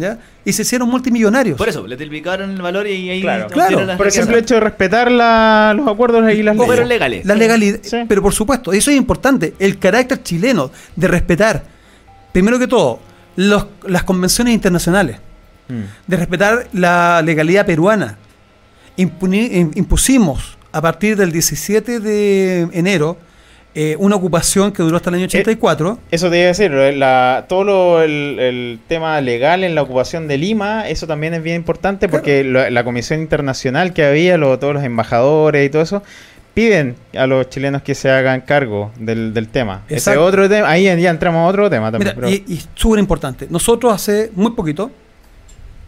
[0.00, 0.18] ¿Ya?
[0.44, 1.58] Y se hicieron multimillonarios.
[1.58, 3.48] Por eso, le triplicaron el valor y ahí Claro.
[3.48, 4.24] Claro, las Por el riquezas.
[4.26, 6.88] simple hecho de respetar la- los acuerdos y las leyes.
[6.88, 7.26] Legales.
[7.26, 7.98] La legalidad, Sí.
[8.08, 11.62] pero por supuesto, eso es importante, el carácter chileno de respetar,
[12.32, 13.00] primero que todo,
[13.36, 15.18] los- las convenciones internacionales,
[15.68, 15.82] Mm.
[16.06, 18.16] de respetar la legalidad peruana.
[18.96, 23.16] Impuni- im- impusimos a partir del 17 de enero
[23.74, 25.98] eh, una ocupación que duró hasta el año 84.
[26.10, 30.26] Eso te iba a decir, la, todo lo- el, el tema legal en la ocupación
[30.26, 34.74] de Lima, eso también es bien importante porque la comisión internacional que había, lo- todos
[34.74, 36.02] los embajadores y todo eso,
[36.52, 39.82] piden a los chilenos que se hagan cargo del, del tema.
[39.88, 42.14] Ese otro tema, ahí ya entramos a otro tema también.
[42.16, 43.46] Mira, pero- y, y súper importante.
[43.48, 44.90] Nosotros hace muy poquito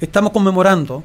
[0.00, 1.02] estamos conmemorando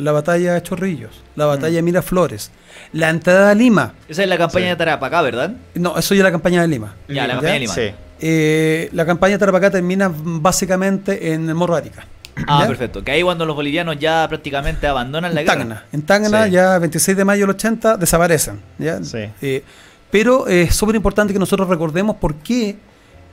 [0.00, 2.50] la batalla de Chorrillos, la batalla de Miraflores,
[2.92, 3.94] la entrada a Lima.
[4.08, 4.70] Esa es la campaña Sí.
[4.70, 5.52] de Tarapacá, ¿verdad?
[5.74, 6.94] No, eso ya es la campaña de Lima.
[7.08, 7.74] Ya, la campaña de Lima.
[7.74, 7.90] Sí.
[8.20, 12.06] Eh, la campaña de Tarapacá termina básicamente en el Morro Arica.
[12.46, 12.68] Ah, ¿Ya?
[12.68, 13.04] perfecto.
[13.04, 15.84] Que ahí cuando los bolivianos ya prácticamente abandonan la En guerra.
[15.92, 16.50] En Tacna, Sí.
[16.52, 18.60] ya 26 de mayo del 80, desaparecen.
[18.78, 19.02] ¿ya?
[19.04, 19.18] Sí.
[19.42, 19.62] Eh,
[20.10, 22.76] pero eh, es súper importante que nosotros recordemos por qué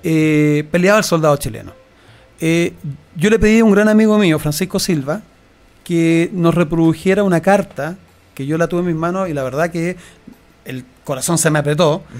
[0.03, 1.71] eh, peleaba el soldado chileno.
[2.39, 2.73] Eh,
[3.15, 5.21] yo le pedí a un gran amigo mío, Francisco Silva,
[5.87, 7.95] que nos reprodujera una carta
[8.35, 9.95] que yo la tuve en mis manos y la verdad que
[10.65, 12.03] el corazón se me apretó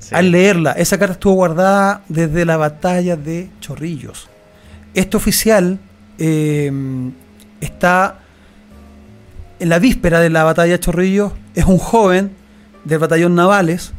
[0.00, 0.12] Sí.
[0.14, 0.72] al leerla.
[0.72, 4.28] Esa carta estuvo guardada desde la batalla de Chorrillos.
[4.92, 5.78] Este oficial
[6.18, 6.70] eh,
[7.60, 8.18] está
[9.60, 12.32] en la víspera de la batalla de Chorrillos, es un joven
[12.84, 13.92] del batallón Navales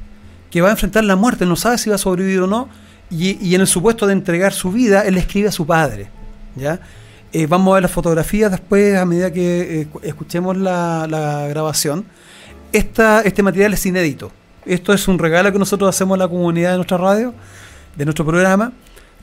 [0.52, 2.68] que va a enfrentar la muerte, no sabe si va a sobrevivir o no,
[3.10, 6.10] y, y en el supuesto de entregar su vida, él le escribe a su padre.
[6.58, 6.80] ¿ya?
[7.34, 12.06] Eh, vamos a ver las fotografías después a medida que eh, escuchemos la, la grabación.
[12.72, 14.32] Esta, este material es inédito.
[14.66, 17.34] Esto es un regalo que nosotros hacemos a la comunidad de nuestra radio,
[17.96, 18.72] de nuestro programa,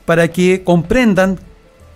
[0.05, 1.39] para que comprendan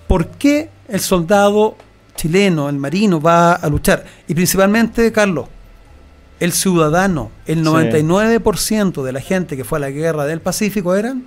[0.08, 1.76] por qué el soldado
[2.16, 4.06] chileno, el marino, va a luchar.
[4.28, 5.48] Y principalmente, Carlos,
[6.40, 7.64] el ciudadano, el Sí.
[7.64, 11.26] 99% de la gente que fue a la guerra del Pacífico eran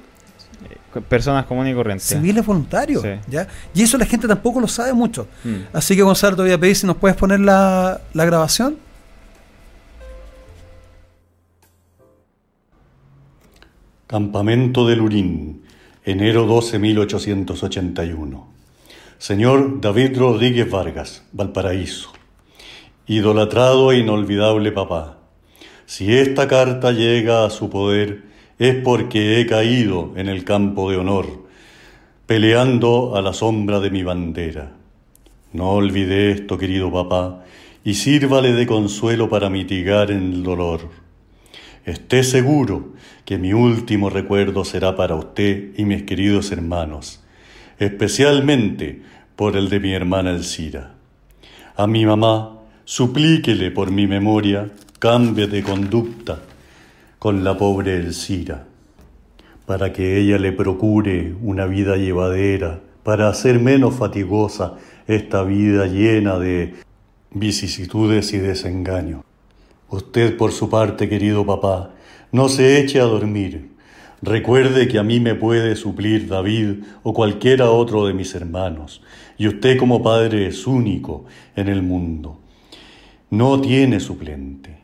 [1.01, 2.07] Personas comunes y corrientes.
[2.07, 3.03] civiles voluntarios.
[3.03, 3.09] Sí.
[3.29, 3.49] ¿ya?
[3.75, 5.27] Y eso la gente tampoco lo sabe mucho.
[5.45, 5.55] Mm.
[5.73, 8.77] Así que Gonzalo, te voy a pedir si nos puedes poner la, la grabación.
[14.07, 15.63] Campamento de Lurín,
[16.05, 18.53] enero 12 1881.
[19.19, 22.13] Señor David Rodríguez Vargas, Valparaíso.
[23.07, 25.19] Idolatrado e inolvidable papá,
[25.87, 28.25] si esta carta llega a su poder
[28.63, 31.27] es porque he caído en el campo de honor,
[32.27, 34.71] peleando a la sombra de mi bandera.
[35.53, 37.45] No olvide esto, querido papá,
[37.83, 40.91] y sírvale de consuelo para mitigar el dolor.
[41.85, 42.93] Esté seguro
[43.25, 47.21] que mi último recuerdo será para usted y mis queridos hermanos,
[47.81, 49.03] especialmente
[49.35, 50.95] por el de mi hermana Elcira.
[51.75, 56.43] A mi mamá, suplíquele por mi memoria, cambie de conducta
[57.23, 58.67] con la pobre Elcira,
[59.65, 64.75] para que ella le procure una vida llevadera, para hacer menos fatigosa
[65.07, 66.75] esta vida llena de
[67.31, 69.23] vicisitudes y desengaño.
[69.89, 71.95] Usted, por su parte, querido papá,
[72.33, 73.71] no se eche a dormir.
[74.21, 79.01] Recuerde que a mí me puede suplir David o cualquiera otro de mis hermanos,
[79.39, 82.41] y usted como padre es único en el mundo.
[83.31, 84.82] No tiene suplente.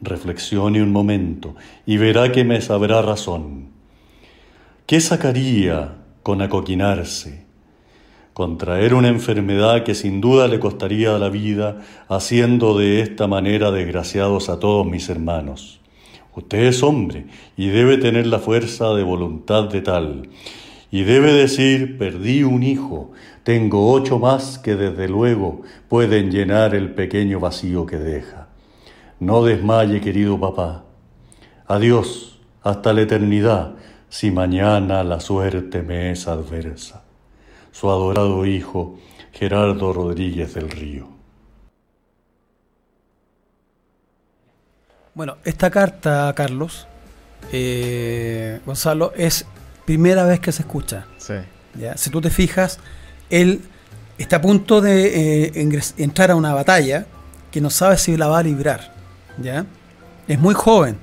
[0.00, 1.54] Reflexione un momento
[1.86, 3.68] y verá que me sabrá razón.
[4.86, 7.50] ¿Qué sacaría con acoquinarse?
[8.40, 14.48] contraer una enfermedad que sin duda le costaría la vida, haciendo de esta manera desgraciados
[14.48, 15.80] a todos mis hermanos.
[16.34, 17.26] Usted es hombre
[17.56, 20.30] y debe tener la fuerza de voluntad de tal,
[20.92, 23.12] y debe decir, perdí un hijo,
[23.44, 28.49] tengo ocho más que desde luego pueden llenar el pequeño vacío que deja.
[29.20, 30.84] No desmaye, querido papá.
[31.66, 33.74] Adiós, hasta la eternidad,
[34.08, 37.04] si mañana la suerte me es adversa
[37.72, 38.98] su adorado hijo
[39.32, 41.08] Gerardo Rodríguez del Río.
[45.14, 46.86] Bueno, esta carta, Carlos,
[47.52, 49.44] eh, Gonzalo, es
[49.84, 51.06] primera vez que se escucha.
[51.18, 51.34] Sí.
[51.78, 51.96] ¿ya?
[51.96, 52.78] Si tú te fijas,
[53.28, 53.62] él
[54.18, 57.06] está a punto de eh, entrar a una batalla
[57.50, 58.99] que no sabe si la va a librar.
[59.40, 59.64] ¿Ya?
[60.28, 60.96] Es muy joven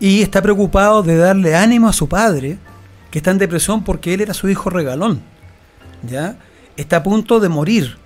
[0.00, 2.58] y está preocupado de darle ánimo a su padre,
[3.10, 5.20] que está en depresión porque él era su hijo regalón.
[6.08, 6.36] ¿ya?
[6.76, 7.96] Está a punto de morir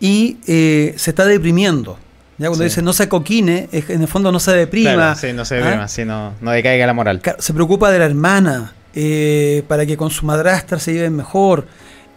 [0.00, 1.98] y eh, se está deprimiendo.
[2.38, 2.48] ¿ya?
[2.48, 2.68] Cuando Sí.
[2.70, 4.94] dice no se coquine, en el fondo no se deprima.
[4.94, 5.58] Claro, sí, no se ¿ah?
[5.64, 7.20] deprima, sí, no, no decaiga la moral.
[7.38, 11.66] Se preocupa de la hermana eh, para que con su madrastra se lleven mejor.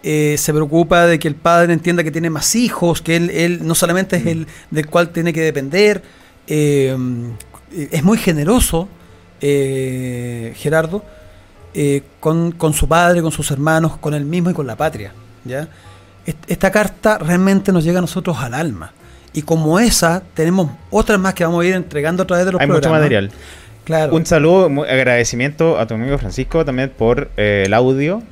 [0.03, 3.59] Eh, se preocupa de que el padre entienda que tiene más hijos, que él, él
[3.63, 4.27] no solamente es Mm.
[4.29, 6.03] el del cual tiene que depender.
[6.47, 6.95] Eh,
[7.91, 8.87] es muy generoso,
[9.41, 11.03] eh, Gerardo,
[11.73, 15.11] eh, con, con su padre, con sus hermanos, con él mismo y con la patria.
[15.45, 15.67] ¿ya?
[16.25, 18.93] Est- Esta carta realmente nos llega a nosotros al alma.
[19.33, 22.61] Y como esa, tenemos otras más que vamos a ir entregando a través de los
[22.61, 23.29] Hay mucho material.
[23.83, 24.15] Claro.
[24.15, 28.23] Un saludo, agradecimiento a tu amigo Francisco también por eh, el audio.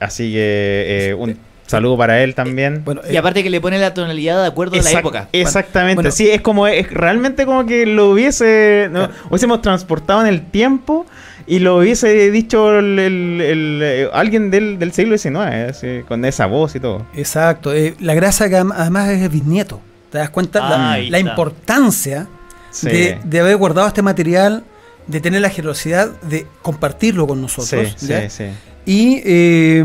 [0.00, 1.36] Así que eh, un
[1.66, 2.82] saludo para él también.
[2.84, 5.28] Bueno, Y eh, aparte que le pone la tonalidad de acuerdo a la época.
[5.32, 6.10] Exactamente, Bueno.
[6.10, 9.08] sí, es como, es realmente como que lo hubiese, ¿no?
[9.30, 11.06] hubiésemos transportado en el tiempo
[11.46, 16.24] y lo hubiese dicho el- el- el, eh, alguien del, del siglo XIX, así, con
[16.24, 17.06] esa voz y todo.
[17.14, 17.72] Exacto.
[17.74, 19.80] eh, la grasa que además es bisnieto.
[20.10, 20.60] ¿Te das cuenta?
[20.62, 22.28] Ah, la importancia
[22.70, 22.88] Sí.
[22.88, 24.64] de, de haber guardado este material,
[25.06, 27.94] de tener la generosidad de compartirlo con nosotros.
[27.96, 28.28] sí, ¿ya?
[28.28, 28.44] sí, sí.
[28.86, 29.84] Y eh,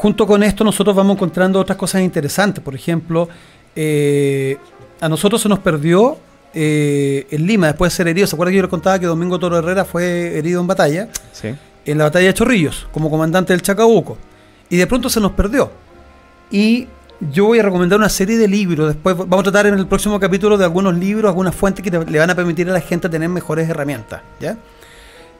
[0.00, 2.64] junto con esto nosotros vamos encontrando otras cosas interesantes.
[2.64, 3.28] Por ejemplo,
[3.76, 4.56] eh,
[5.00, 6.16] a nosotros se nos perdió
[6.54, 8.26] eh, en Lima después de ser herido.
[8.26, 11.08] ¿Se acuerdan que yo les contaba que Domingo Toro Herrera fue herido en batalla?
[11.32, 11.54] sí.
[11.86, 14.16] en la batalla de Chorrillos, como comandante del Chacabuco.
[14.68, 15.70] Y de pronto se nos perdió.
[16.50, 16.86] Y
[17.32, 18.88] yo voy a recomendar una serie de libros.
[18.94, 22.04] Después vamos a tratar en el próximo capítulo de algunos libros, algunas fuentes que te-
[22.04, 24.20] le van a permitir a la gente tener mejores herramientas.
[24.40, 24.56] ¿ya?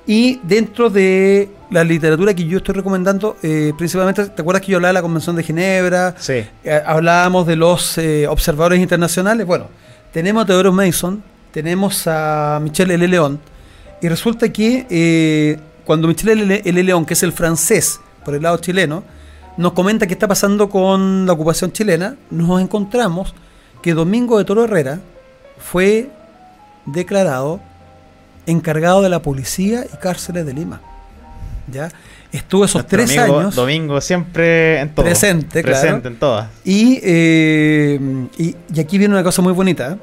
[0.07, 4.79] Y dentro de la literatura que yo estoy recomendando, eh, principalmente, ¿te acuerdas que yo
[4.79, 6.15] hablaba de la Convención de Ginebra?
[6.19, 6.45] Sí.
[6.65, 9.47] Eh, hablábamos de los eh, observadores internacionales.
[9.47, 9.69] Bueno,
[10.13, 11.23] tenemos a Theodore Mason,
[11.53, 13.07] tenemos a Michel L.
[13.07, 13.41] León,
[14.01, 16.63] y resulta que cuando Michel L.
[16.65, 16.83] L.
[16.83, 19.05] León, que es el francés por el lado chileno,
[19.57, 23.35] nos comenta qué está pasando con la ocupación chilena, nos encontramos
[23.83, 25.01] que Domingo de Toro Herrera
[25.59, 26.11] fue
[26.87, 27.61] declarado
[28.51, 30.81] encargado de la policía y cárceles de Lima.
[31.73, 31.91] ¿Ya?
[32.33, 33.55] Estuvo esos Nuestro tres amigo años.
[33.55, 35.05] Domingo siempre en todo.
[35.05, 35.81] Presente, claro.
[35.81, 36.49] Presente en todas.
[36.65, 37.99] Y, eh,
[38.39, 39.93] y, y aquí viene una cosa muy bonita.
[39.93, 39.97] ¿eh?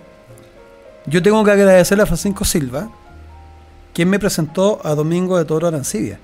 [1.05, 2.89] Yo tengo que agradecerle a Francisco Silva,
[3.93, 6.19] quien me presentó a Domingo de Toro Arancibia.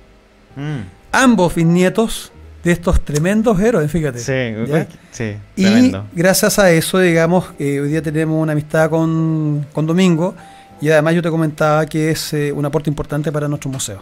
[0.56, 0.82] Mm.
[1.14, 2.32] Ambos bisnietos
[2.64, 4.20] de estos tremendos héroes, fíjate.
[4.20, 4.88] Sí, ¿ya?
[5.12, 6.06] sí, Y tremendo.
[6.14, 10.36] gracias a eso, digamos, eh, hoy día tenemos una amistad con, con Domingo
[10.84, 14.02] y además yo te comentaba que es eh, un aporte importante para nuestro museo.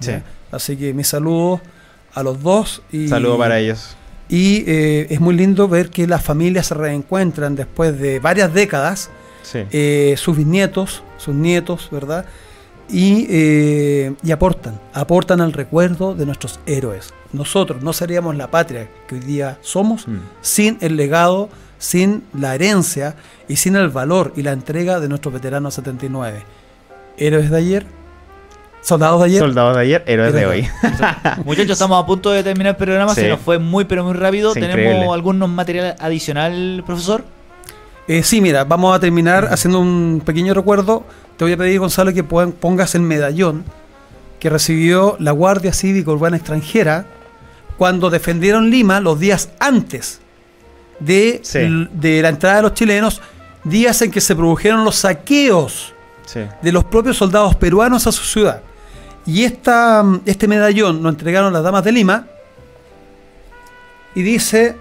[0.00, 0.12] Sí.
[0.52, 1.60] Así que mis saludos
[2.14, 2.82] a los dos.
[2.92, 3.96] Y, Saludo para ellos.
[4.28, 9.10] Y eh, es muy lindo ver que las familias se reencuentran después de varias décadas,
[9.42, 9.60] Sí.
[9.70, 12.26] eh, sus bisnietos, sus nietos, ¿verdad?
[12.90, 17.12] Y, eh, y aportan, aportan al recuerdo de nuestros héroes.
[17.32, 20.18] Nosotros no seríamos la patria que hoy día somos Mm.
[20.42, 21.48] sin el legado,
[21.78, 23.14] sin la herencia
[23.48, 26.42] y sin el valor y la entrega de nuestros veteranos 79.
[27.16, 27.86] Héroes de ayer,
[28.82, 29.40] soldados de ayer.
[29.40, 30.68] Soldados de ayer, héroes de hoy.
[31.44, 33.14] Muchachos, estamos a punto de terminar el programa.
[33.14, 33.22] Sí.
[33.22, 34.52] Se nos fue muy, pero muy rápido.
[34.54, 35.12] Sí, ¿Tenemos increíble.
[35.12, 37.24] algún material adicional, profesor?
[38.06, 41.04] Eh, sí, mira, vamos a terminar haciendo un pequeño recuerdo.
[41.36, 43.64] Te voy a pedir, Gonzalo, que pon- pongas el medallón
[44.40, 47.04] que recibió la Guardia Cívica Urbana Extranjera
[47.76, 50.20] cuando defendieron Lima los días antes
[51.00, 51.58] de, Sí.
[51.58, 53.20] l- de la entrada de los chilenos,
[53.64, 55.94] días en que se produjeron los saqueos
[56.26, 56.40] Sí.
[56.62, 58.60] de los propios soldados peruanos a su ciudad.
[59.26, 62.26] Y esta, mm, este medallón lo entregaron las damas de Lima
[64.14, 64.74] y dice,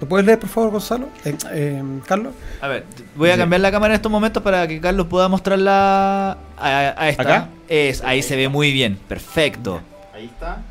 [0.00, 1.08] ¿lo puedes leer por favor Gonzalo?
[1.24, 2.32] Eh, eh, Carlos.
[2.60, 2.84] A ver,
[3.14, 3.38] voy a Sí.
[3.40, 7.22] cambiar la cámara en estos momentos para que Carlos pueda mostrarla a, a esta.
[7.22, 7.48] ¿Acá?
[7.68, 8.98] Es, ahí se ve muy bien.
[9.08, 9.80] Perfecto.
[10.14, 10.62] Ahí está.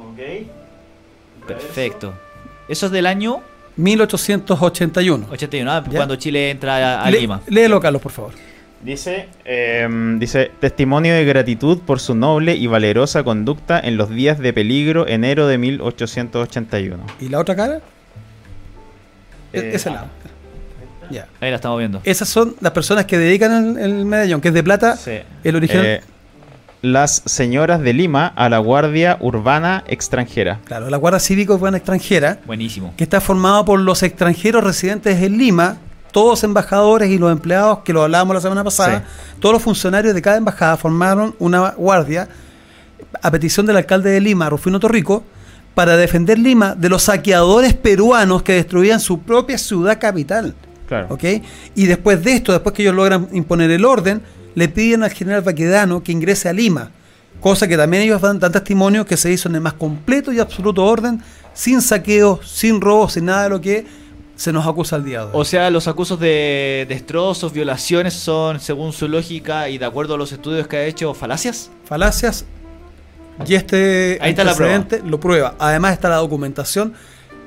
[0.00, 1.46] Ok.
[1.46, 2.14] Perfecto.
[2.68, 3.40] Eso es del año
[3.78, 5.26] 1881.
[5.30, 5.96] 81, ah, Ya.
[5.96, 7.40] cuando Chile entra a, a Le- Lima.
[7.48, 8.32] Léelo, Carlos, por favor.
[8.82, 14.38] Dice, em, dice, testimonio de gratitud por su noble y valerosa conducta en los días
[14.38, 17.04] de peligro enero de 1881.
[17.20, 17.80] ¿Y la otra cara?
[19.52, 20.06] E- Eh, Ese lado.
[21.10, 21.26] Ya.
[21.40, 22.00] Ahí la estamos viendo.
[22.04, 24.96] Esas son las personas que dedican el, el medallón, que es de plata.
[24.96, 25.18] Sí.
[25.42, 25.84] El original.
[25.86, 26.00] Eh,
[26.82, 30.60] las señoras de Lima a la Guardia Urbana Extranjera.
[30.64, 32.94] Claro, la Guardia Cívica Urbana Extranjera, Buenísimo.
[32.96, 35.78] que está formada por los extranjeros residentes en Lima,
[36.12, 39.04] todos embajadores y los empleados, que lo hablábamos la semana pasada,
[39.40, 42.28] todos los funcionarios de cada embajada formaron una guardia
[43.22, 45.24] a petición del alcalde de Lima, Rufino Torrico,
[45.74, 50.54] para defender Lima de los saqueadores peruanos que destruían su propia ciudad capital.
[50.88, 51.08] Claro.
[51.10, 51.24] ¿ok?
[51.74, 54.22] Y después de esto, después que ellos logran imponer el orden,
[54.58, 56.90] le piden al general Baquedano que ingrese a Lima,
[57.40, 60.40] cosa que también ellos dan, dan testimonio que se hizo en el más completo y
[60.40, 61.22] absoluto orden,
[61.54, 63.86] sin saqueos, sin robos, sin nada de lo que
[64.34, 65.30] se nos acusa al día de hoy.
[65.34, 70.18] O sea, los acusos de destrozos, violaciones son, según su lógica y de acuerdo a
[70.18, 71.70] los estudios que ha hecho, falacias.
[71.84, 72.44] Falacias.
[73.46, 75.54] Y este Ahí está la antecedente lo prueba.
[75.60, 76.94] Además está la documentación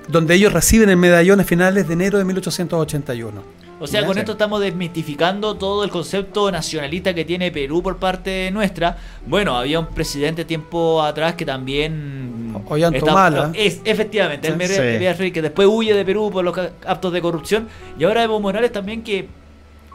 [0.08, 3.61] donde ellos reciben el medallón a finales de enero de 1881.
[3.82, 8.52] O sea, con esto estamos desmitificando todo el concepto nacionalista que tiene Perú por parte
[8.52, 8.96] nuestra.
[9.26, 12.56] Bueno, había un presidente tiempo atrás que también...
[12.68, 13.52] Ollantumala.
[13.56, 15.32] Es, efectivamente, el Mere- Sí.
[15.32, 17.68] Que después huye de Perú por los actos de corrupción.
[17.98, 19.28] Y ahora Evo Morales también que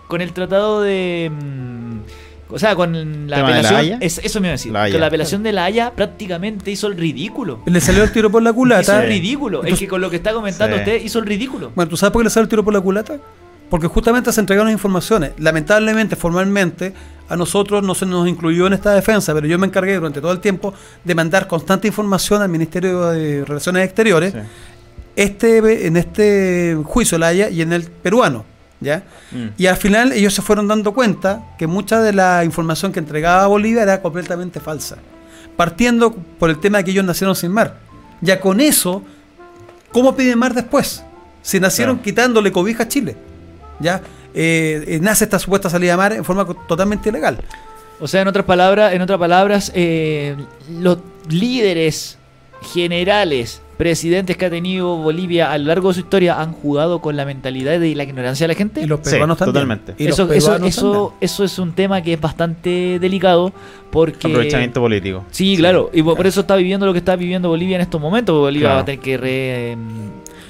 [0.08, 1.30] con el tratado de...
[1.32, 1.98] mm,
[2.54, 3.80] O sea, con la ¿Tema de la apelación...
[3.80, 3.98] Haya?
[4.00, 4.72] es- eso me iba a decir.
[4.72, 4.90] La.
[4.90, 7.60] Con la apelación de la Haya prácticamente hizo el ridículo.
[7.66, 9.02] Le salió el tiro por la Hizo culata.
[9.02, 9.62] el ridículo.
[9.64, 10.80] Es que con lo que está comentando Sí.
[10.82, 11.70] usted hizo el ridículo.
[11.74, 13.18] Bueno, ¿tú sabes por qué le salió el tiro por la culata?
[13.70, 15.32] Porque justamente se entregaron informaciones.
[15.38, 16.94] Lamentablemente, formalmente,
[17.28, 20.30] a nosotros no se nos incluyó en esta defensa, pero yo me encargué durante todo
[20.32, 24.38] el tiempo de mandar constante información al Ministerio de Relaciones Exteriores, Sí.
[25.16, 28.44] este, en este juicio la Haya y en el peruano.
[28.78, 29.02] ¿ya?
[29.32, 29.46] Mm.
[29.56, 33.46] Y al final ellos se fueron dando cuenta que mucha de la información que entregaba
[33.46, 34.98] Bolivia era completamente falsa.
[35.56, 37.78] Partiendo por el tema de que ellos nacieron sin mar.
[38.20, 39.02] Ya con eso,
[39.92, 41.02] ¿cómo piden mar después?
[41.42, 42.04] Si nacieron Claro.
[42.04, 43.16] quitándole cobija a Chile.
[43.80, 44.00] ¿Ya?
[44.34, 47.38] Eh, eh, nace esta supuesta salida de mar en forma totalmente ilegal.
[48.00, 50.36] O sea, en otras palabras, en otras palabras, eh,
[50.80, 50.98] los
[51.30, 52.18] líderes
[52.74, 57.14] generales, presidentes que ha tenido Bolivia a lo largo de su historia han jugado con
[57.16, 58.80] la mentalidad y la ignorancia de la gente.
[58.80, 59.52] Y los Sí, peruanos también.
[59.54, 59.94] totalmente.
[59.98, 61.12] Y eso, eso, peruanos eso, también.
[61.20, 63.52] eso es un tema que es bastante delicado
[63.90, 64.26] porque...
[64.28, 65.24] Aprovechamiento político.
[65.30, 68.32] Sí, claro, y por eso está viviendo lo que está viviendo Bolivia en estos momentos.
[68.34, 68.76] porque Bolivia Claro.
[68.76, 69.76] va a tener que re-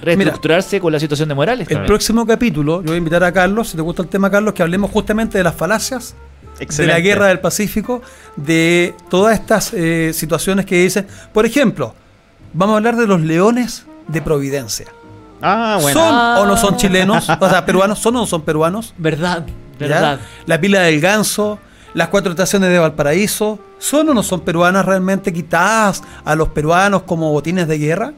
[0.03, 1.71] reestructurarse con la situación de Morales.
[1.71, 4.55] El próximo capítulo, yo voy a invitar a Carlos, si te gusta el tema, Carlos,
[4.55, 6.15] que hablemos justamente de las falacias
[6.59, 8.01] de la guerra del Pacífico,
[8.37, 11.07] de todas estas eh, situaciones que dicen.
[11.33, 11.95] Por ejemplo,
[12.55, 14.87] vamos a hablar de los leones de Providencia.
[15.43, 16.01] Ah, bueno.
[16.01, 16.39] ¿Son Ah.
[16.41, 17.29] o no son chilenos?
[17.41, 18.95] O sea, peruanos, ¿son o no son peruanos?
[18.97, 19.45] Verdad,
[19.79, 19.87] ¿Ya?
[19.87, 20.21] verdad.
[20.47, 21.59] La pila del ganso,
[21.93, 27.03] las cuatro estaciones de Valparaíso, ¿son o no son peruanas realmente quitadas a los peruanos
[27.03, 28.13] como botines de guerra?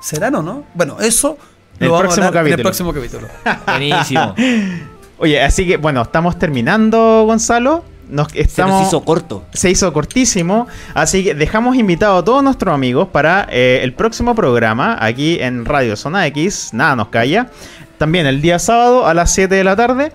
[0.00, 0.64] ¿Serán o no?
[0.74, 1.36] Bueno, eso
[1.78, 3.28] El lo vamos próximo a hablar en el próximo capítulo.
[3.66, 4.34] Buenísimo.
[5.18, 7.84] Oye, así que bueno, estamos terminando, Gonzalo.
[8.08, 9.42] Nos, Se estamos, nos hizo corto.
[9.52, 14.32] se hizo cortísimo, así que dejamos invitados a todos nuestros amigos para eh, el próximo
[14.36, 17.50] programa aquí en Radio Zona X, nada nos calla,
[17.98, 20.12] también el día sábado a las 7 de la tarde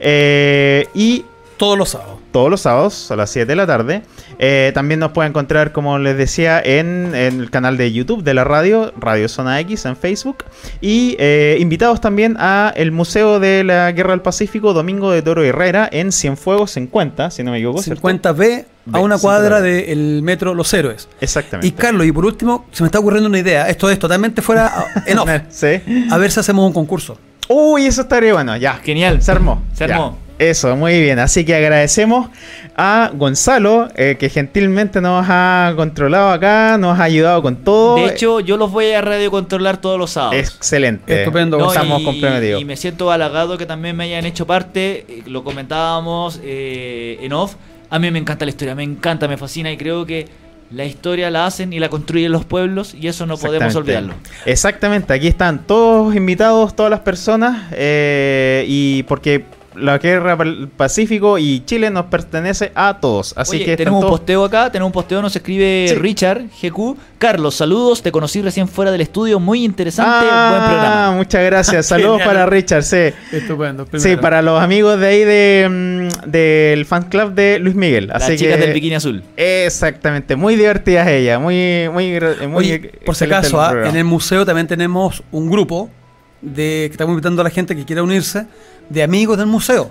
[0.00, 1.26] eh, y
[1.58, 2.23] Todos los sábados.
[2.34, 4.02] Todos los sábados a las 7 de la tarde.
[4.40, 8.34] Eh, también nos puede encontrar, como les decía, en, en el canal de YouTube de
[8.34, 10.38] la radio, Radio Zona X en Facebook.
[10.80, 15.44] Y eh, invitados también a el Museo de la Guerra del Pacífico, Domingo de Toro
[15.44, 17.80] Herrera, en Cienfuegos 50, si no me equivoco.
[17.82, 18.02] ¿cierto?
[18.02, 19.20] 50B a una 50B.
[19.20, 21.08] cuadra del metro Los Héroes.
[21.20, 21.68] Exactamente.
[21.68, 23.68] Y Carlos, y por último, se me está ocurriendo una idea.
[23.68, 25.30] Esto es totalmente fuera en off.
[25.50, 25.80] Sí.
[26.10, 27.16] A ver si hacemos un concurso.
[27.48, 28.74] Uy, eso estaría bueno, ya.
[28.82, 29.22] Genial.
[29.22, 29.62] Se armó.
[29.72, 30.23] Se ya.
[30.38, 31.18] Eso, muy bien.
[31.20, 32.28] Así que agradecemos
[32.76, 37.96] a Gonzalo, eh, que gentilmente nos ha controlado acá, nos ha ayudado con todo.
[37.96, 40.36] De hecho, yo los voy a radiocontrolar todos los sábados.
[40.36, 41.20] Excelente.
[41.20, 42.60] Estupendo, No, Estamos y, comprometidos.
[42.60, 45.04] y me siento halagado que también me hayan hecho parte.
[45.08, 47.54] eh, Lo comentábamos eh, en off.
[47.90, 50.26] A mí me encanta la historia, me encanta, me fascina y creo que
[50.72, 54.14] la historia la hacen y la construyen los pueblos y eso no podemos olvidarlo.
[54.46, 59.44] Exactamente, aquí están todos invitados, todas las personas, eh, y porque
[59.76, 63.34] la guerra del Pacífico y Chile nos pertenece a todos.
[63.36, 65.94] Así Oye, que tenemos un posteo acá, tenemos un posteo, nos escribe Sí.
[65.96, 66.96] Richard GQ.
[67.18, 71.16] Carlos, saludos, te conocí recién fuera del estudio, muy interesante, Ah, buen programa.
[71.16, 71.86] muchas gracias.
[71.86, 73.12] Saludos para Richard, sí.
[73.32, 73.86] Estupendo.
[73.96, 78.08] Sí, para los amigos de ahí de, mm, del fan club de Luis Miguel.
[78.08, 79.22] Las Así chicas que, del bikini azul.
[79.36, 82.18] Exactamente, muy divertidas ellas, muy, muy,
[82.48, 85.90] muy Oye, por si acaso, el ah, en el museo también tenemos un grupo
[86.42, 88.46] de que estamos invitando a la gente que quiera unirse
[88.88, 89.90] de amigos del museo.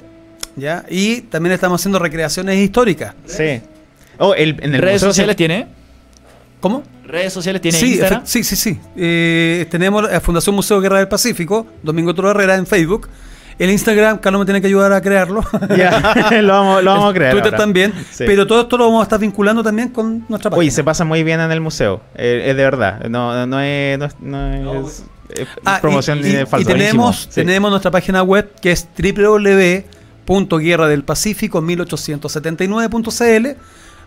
[0.56, 0.86] ¿ya?
[0.89, 3.14] Y también estamos haciendo recreaciones históricas.
[3.26, 3.62] Sí.
[4.20, 5.68] Oh, el, en el ¿Redes museo sociales se- tiene?
[6.60, 6.84] ¿Cómo?
[7.06, 8.22] ¿Redes sociales tiene Sí, Instagram?
[8.26, 8.80] sí, sí, sí.
[8.96, 13.10] Eh, tenemos la Fundación Museo Guerra del Pacífico, Domingo Toro Herrera en Facebook.
[13.60, 15.44] El Instagram, Carlos me tiene que ayudar a crearlo.
[15.78, 17.32] Ya, lo vamos, lo vamos a crear.
[17.34, 17.58] Twitter ahora.
[17.58, 17.94] también.
[18.12, 18.24] Sí.
[18.26, 20.60] Pero todo esto lo vamos a estar vinculando también con nuestra página.
[20.60, 22.02] Oye, se pasa muy bien en el museo.
[22.16, 23.02] eh, es de verdad.
[23.10, 25.04] No, no es, no es, no es,
[25.66, 27.24] Ah, promoción y, y- y tenemos.
[27.30, 27.36] Sí.
[27.36, 28.88] tenemos nuestra página web que es
[30.28, 33.58] www.guerradelpacifico 1879.cl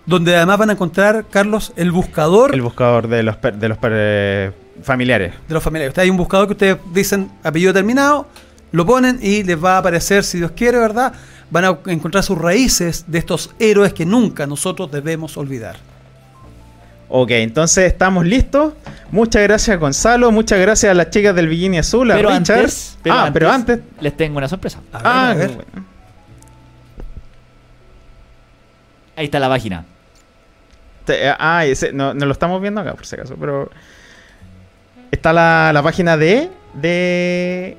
[0.06, 3.76] donde además van a encontrar, Carlos, el buscador El buscador de los, per- de los
[3.78, 4.52] per- eh,
[4.82, 5.34] familiares.
[5.48, 5.90] de los familiares.
[5.90, 8.28] Usted hay un buscador que ustedes dicen apellido terminado,
[8.70, 11.12] lo ponen y les va a aparecer, si Dios quiere, ¿verdad?
[11.50, 15.76] Van a encontrar sus raíces de estos héroes que nunca nosotros debemos olvidar.
[17.08, 18.74] Ok, entonces estamos listos.
[19.12, 20.32] Muchas gracias, Gonzalo.
[20.32, 22.58] Muchas gracias a las chicas del Bikini Azul, a Pero Richard.
[22.58, 23.78] antes, pero ah, antes, pero antes.
[24.00, 24.80] les tengo una sorpresa.
[24.92, 25.48] A ver, Ah, a ver.
[25.50, 25.86] bueno.
[29.16, 29.84] Ahí está la página.
[31.04, 33.70] Te- ah, ese- no, no lo estamos viendo acá, por si acaso, pero.
[35.10, 36.50] Está la, la página de.
[36.74, 37.76] de.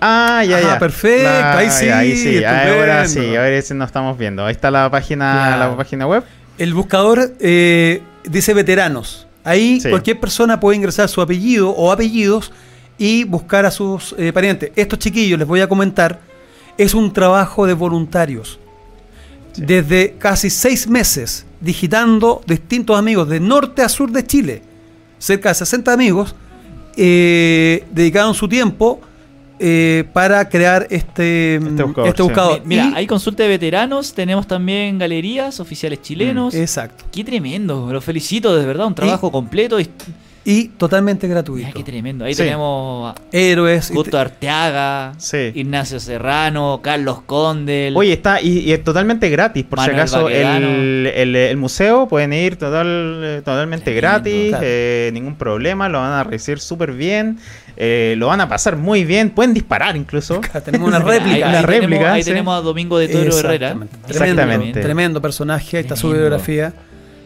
[0.00, 0.78] Ah, ya, Ah, ya.
[0.78, 2.44] perfecto, La- ahí sí, ahí sí.
[2.44, 4.44] Ahora sí, ahora sí nos estamos viendo.
[4.44, 6.22] Ahí está la página, la página web.
[6.58, 9.26] El buscador eh, dice veteranos.
[9.44, 9.90] Ahí Sí.
[9.90, 12.52] cualquier persona puede ingresar su apellido o apellidos
[12.98, 14.72] y buscar a sus eh, parientes.
[14.74, 16.20] Estos chiquillos, les voy a comentar,
[16.78, 18.58] es un trabajo de voluntarios.
[19.56, 24.62] Desde casi seis meses, digitando distintos amigos de norte a sur de Chile.
[25.18, 26.34] Cerca de 60 amigos
[26.96, 29.00] eh, dedicaron su tiempo
[29.58, 32.60] eh, para crear este, Este buscador, este buscador.
[32.64, 36.54] Mi- Mira, hay consulta de veteranos, tenemos también galerías, oficiales chilenos.
[36.54, 37.04] Exacto.
[37.12, 39.80] Qué tremendo, los felicito, de verdad, un trabajo completo.
[39.80, 39.88] Y...
[40.48, 41.72] Y totalmente Mira, gratuito.
[41.74, 42.24] qué tremendo.
[42.24, 42.44] Ahí Sí.
[42.44, 43.90] tenemos a Héroes.
[43.92, 45.50] Justo Arteaga, Sí.
[45.56, 47.96] Ignacio Serrano, Carlos Condel.
[47.96, 50.28] Oye, está y, y es totalmente gratis, por Manuel si acaso.
[50.28, 54.64] El, el- el museo pueden ir total, totalmente Tremendo, gratis, claro.
[54.64, 57.38] eh, ningún problema, lo van a recibir súper bien,
[57.76, 60.40] eh, lo van a pasar muy bien, pueden disparar incluso.
[60.64, 61.34] Tenemos una ahí- réplica.
[61.34, 62.30] ahí, tenemos, réplica, ahí sí.
[62.30, 63.66] tenemos a Domingo de Toro Herrera.
[63.72, 63.96] Exactamente.
[64.08, 64.46] Exactamente.
[64.46, 66.28] Tremendo, tremendo personaje, ahí está su Tremendo.
[66.28, 66.72] biografía.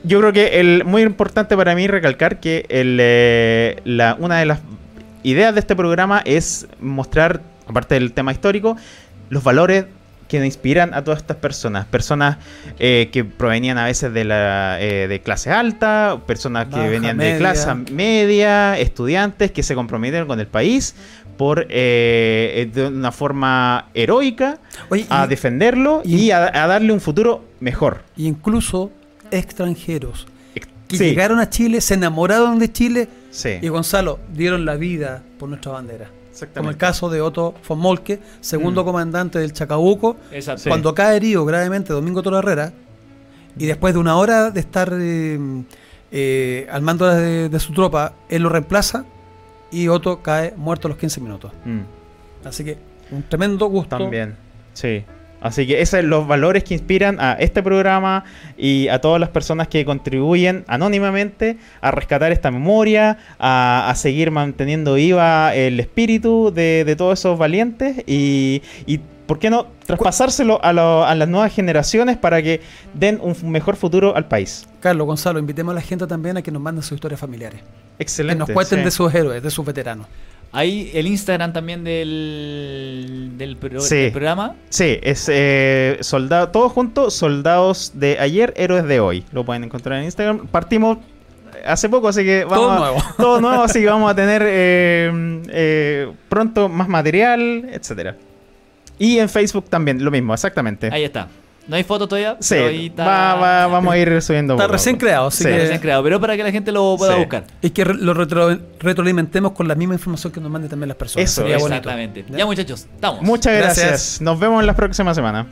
[0.03, 4.46] Yo creo que el muy importante para mí recalcar que el, eh, la, una de
[4.46, 4.61] las
[5.22, 8.76] ideas de este programa es mostrar, aparte del tema histórico,
[9.28, 9.84] los valores
[10.28, 11.86] que inspiran a todas estas personas.
[11.86, 12.38] Personas
[12.78, 17.16] eh, que provenían a veces de la eh, de clase alta, personas que Baja, venían
[17.16, 17.32] media.
[17.34, 20.94] de clase media, estudiantes que se comprometieron con el país
[21.36, 26.92] por eh, de una forma heroica Oye, a y- defenderlo y, y- a, a darle
[26.92, 28.03] un futuro mejor.
[28.16, 28.92] incluso
[29.31, 30.26] extranjeros
[30.89, 33.59] que Sí, llegaron a Chile, se enamoraron de Chile sí.
[33.62, 36.11] y Gonzalo dieron la vida por nuestra bandera.
[36.33, 36.59] Exactamente.
[36.59, 38.87] Como el caso de Otto von Molke, segundo Mm.
[38.87, 40.62] comandante del Chacabuco, Exacto.
[40.62, 40.68] Sí.
[40.68, 42.72] cuando cae herido gravemente Domingo Toro Herrera,
[43.57, 45.39] y después de una hora de estar eh,
[46.12, 49.05] eh, al mando de, de su tropa, él lo reemplaza
[49.70, 51.53] y Otto cae muerto a los 15 minutos.
[51.64, 51.81] Mm.
[52.47, 52.78] Así que
[53.12, 53.97] Un tremendo gusto.
[53.99, 54.35] También,
[54.72, 55.05] sí.
[55.41, 58.24] Así que esos son los valores que inspiran a este programa
[58.59, 64.30] y a todas las personas que contribuyen anónimamente a rescatar esta memoria, a, a seguir
[64.30, 70.62] manteniendo viva el espíritu de, de todos esos valientes y, y, ¿por qué no traspasárselo
[70.62, 72.61] a, lo- a las nuevas generaciones para que
[72.95, 74.66] den un mejor futuro al país?
[74.80, 77.61] Carlos, Gonzalo, invitemos a la gente también a que nos manden sus historias familiares.
[77.99, 78.34] Excelente.
[78.45, 78.84] que nos cuenten sí.
[78.84, 80.07] de sus héroes, de sus veteranos.
[80.53, 83.94] Ahí el Instagram también del, del, pro- Sí.
[83.96, 84.57] del programa.
[84.68, 89.24] Sí, es eh, soldado, todo junto, soldados de ayer, héroes de hoy.
[89.32, 90.46] Lo pueden encontrar en Instagram.
[90.48, 90.98] Partimos
[91.64, 92.98] hace poco, así que vamos Todo a- nuevo.
[93.16, 98.16] todo nuevo, así que vamos a tener eh, eh, pronto más material, etcétera.
[98.98, 100.90] Y en Facebook también, lo mismo, exactamente.
[100.92, 101.28] Ahí está.
[101.68, 102.36] No hay foto todavía.
[102.40, 104.54] sí, pero ahí está- va- va- vamos a ir subiendo.
[104.54, 105.06] Está recién poco.
[105.06, 105.48] creado, así Sí.
[105.50, 107.18] que- Recién creado, pero para que la gente lo pueda Sí.
[107.20, 107.44] buscar.
[107.62, 111.30] Y que lo retro- retroalimentemos con la misma información que nos manden también las personas.
[111.30, 111.76] Eso, Sería bonito.
[111.76, 112.24] Exactamente.
[112.28, 112.38] ¿Ya?
[112.38, 113.22] Ya muchachos, estamos.
[113.22, 113.86] Muchas gracias.
[113.86, 114.20] Gracias.
[114.20, 115.46] Nos vemos la próxima semana.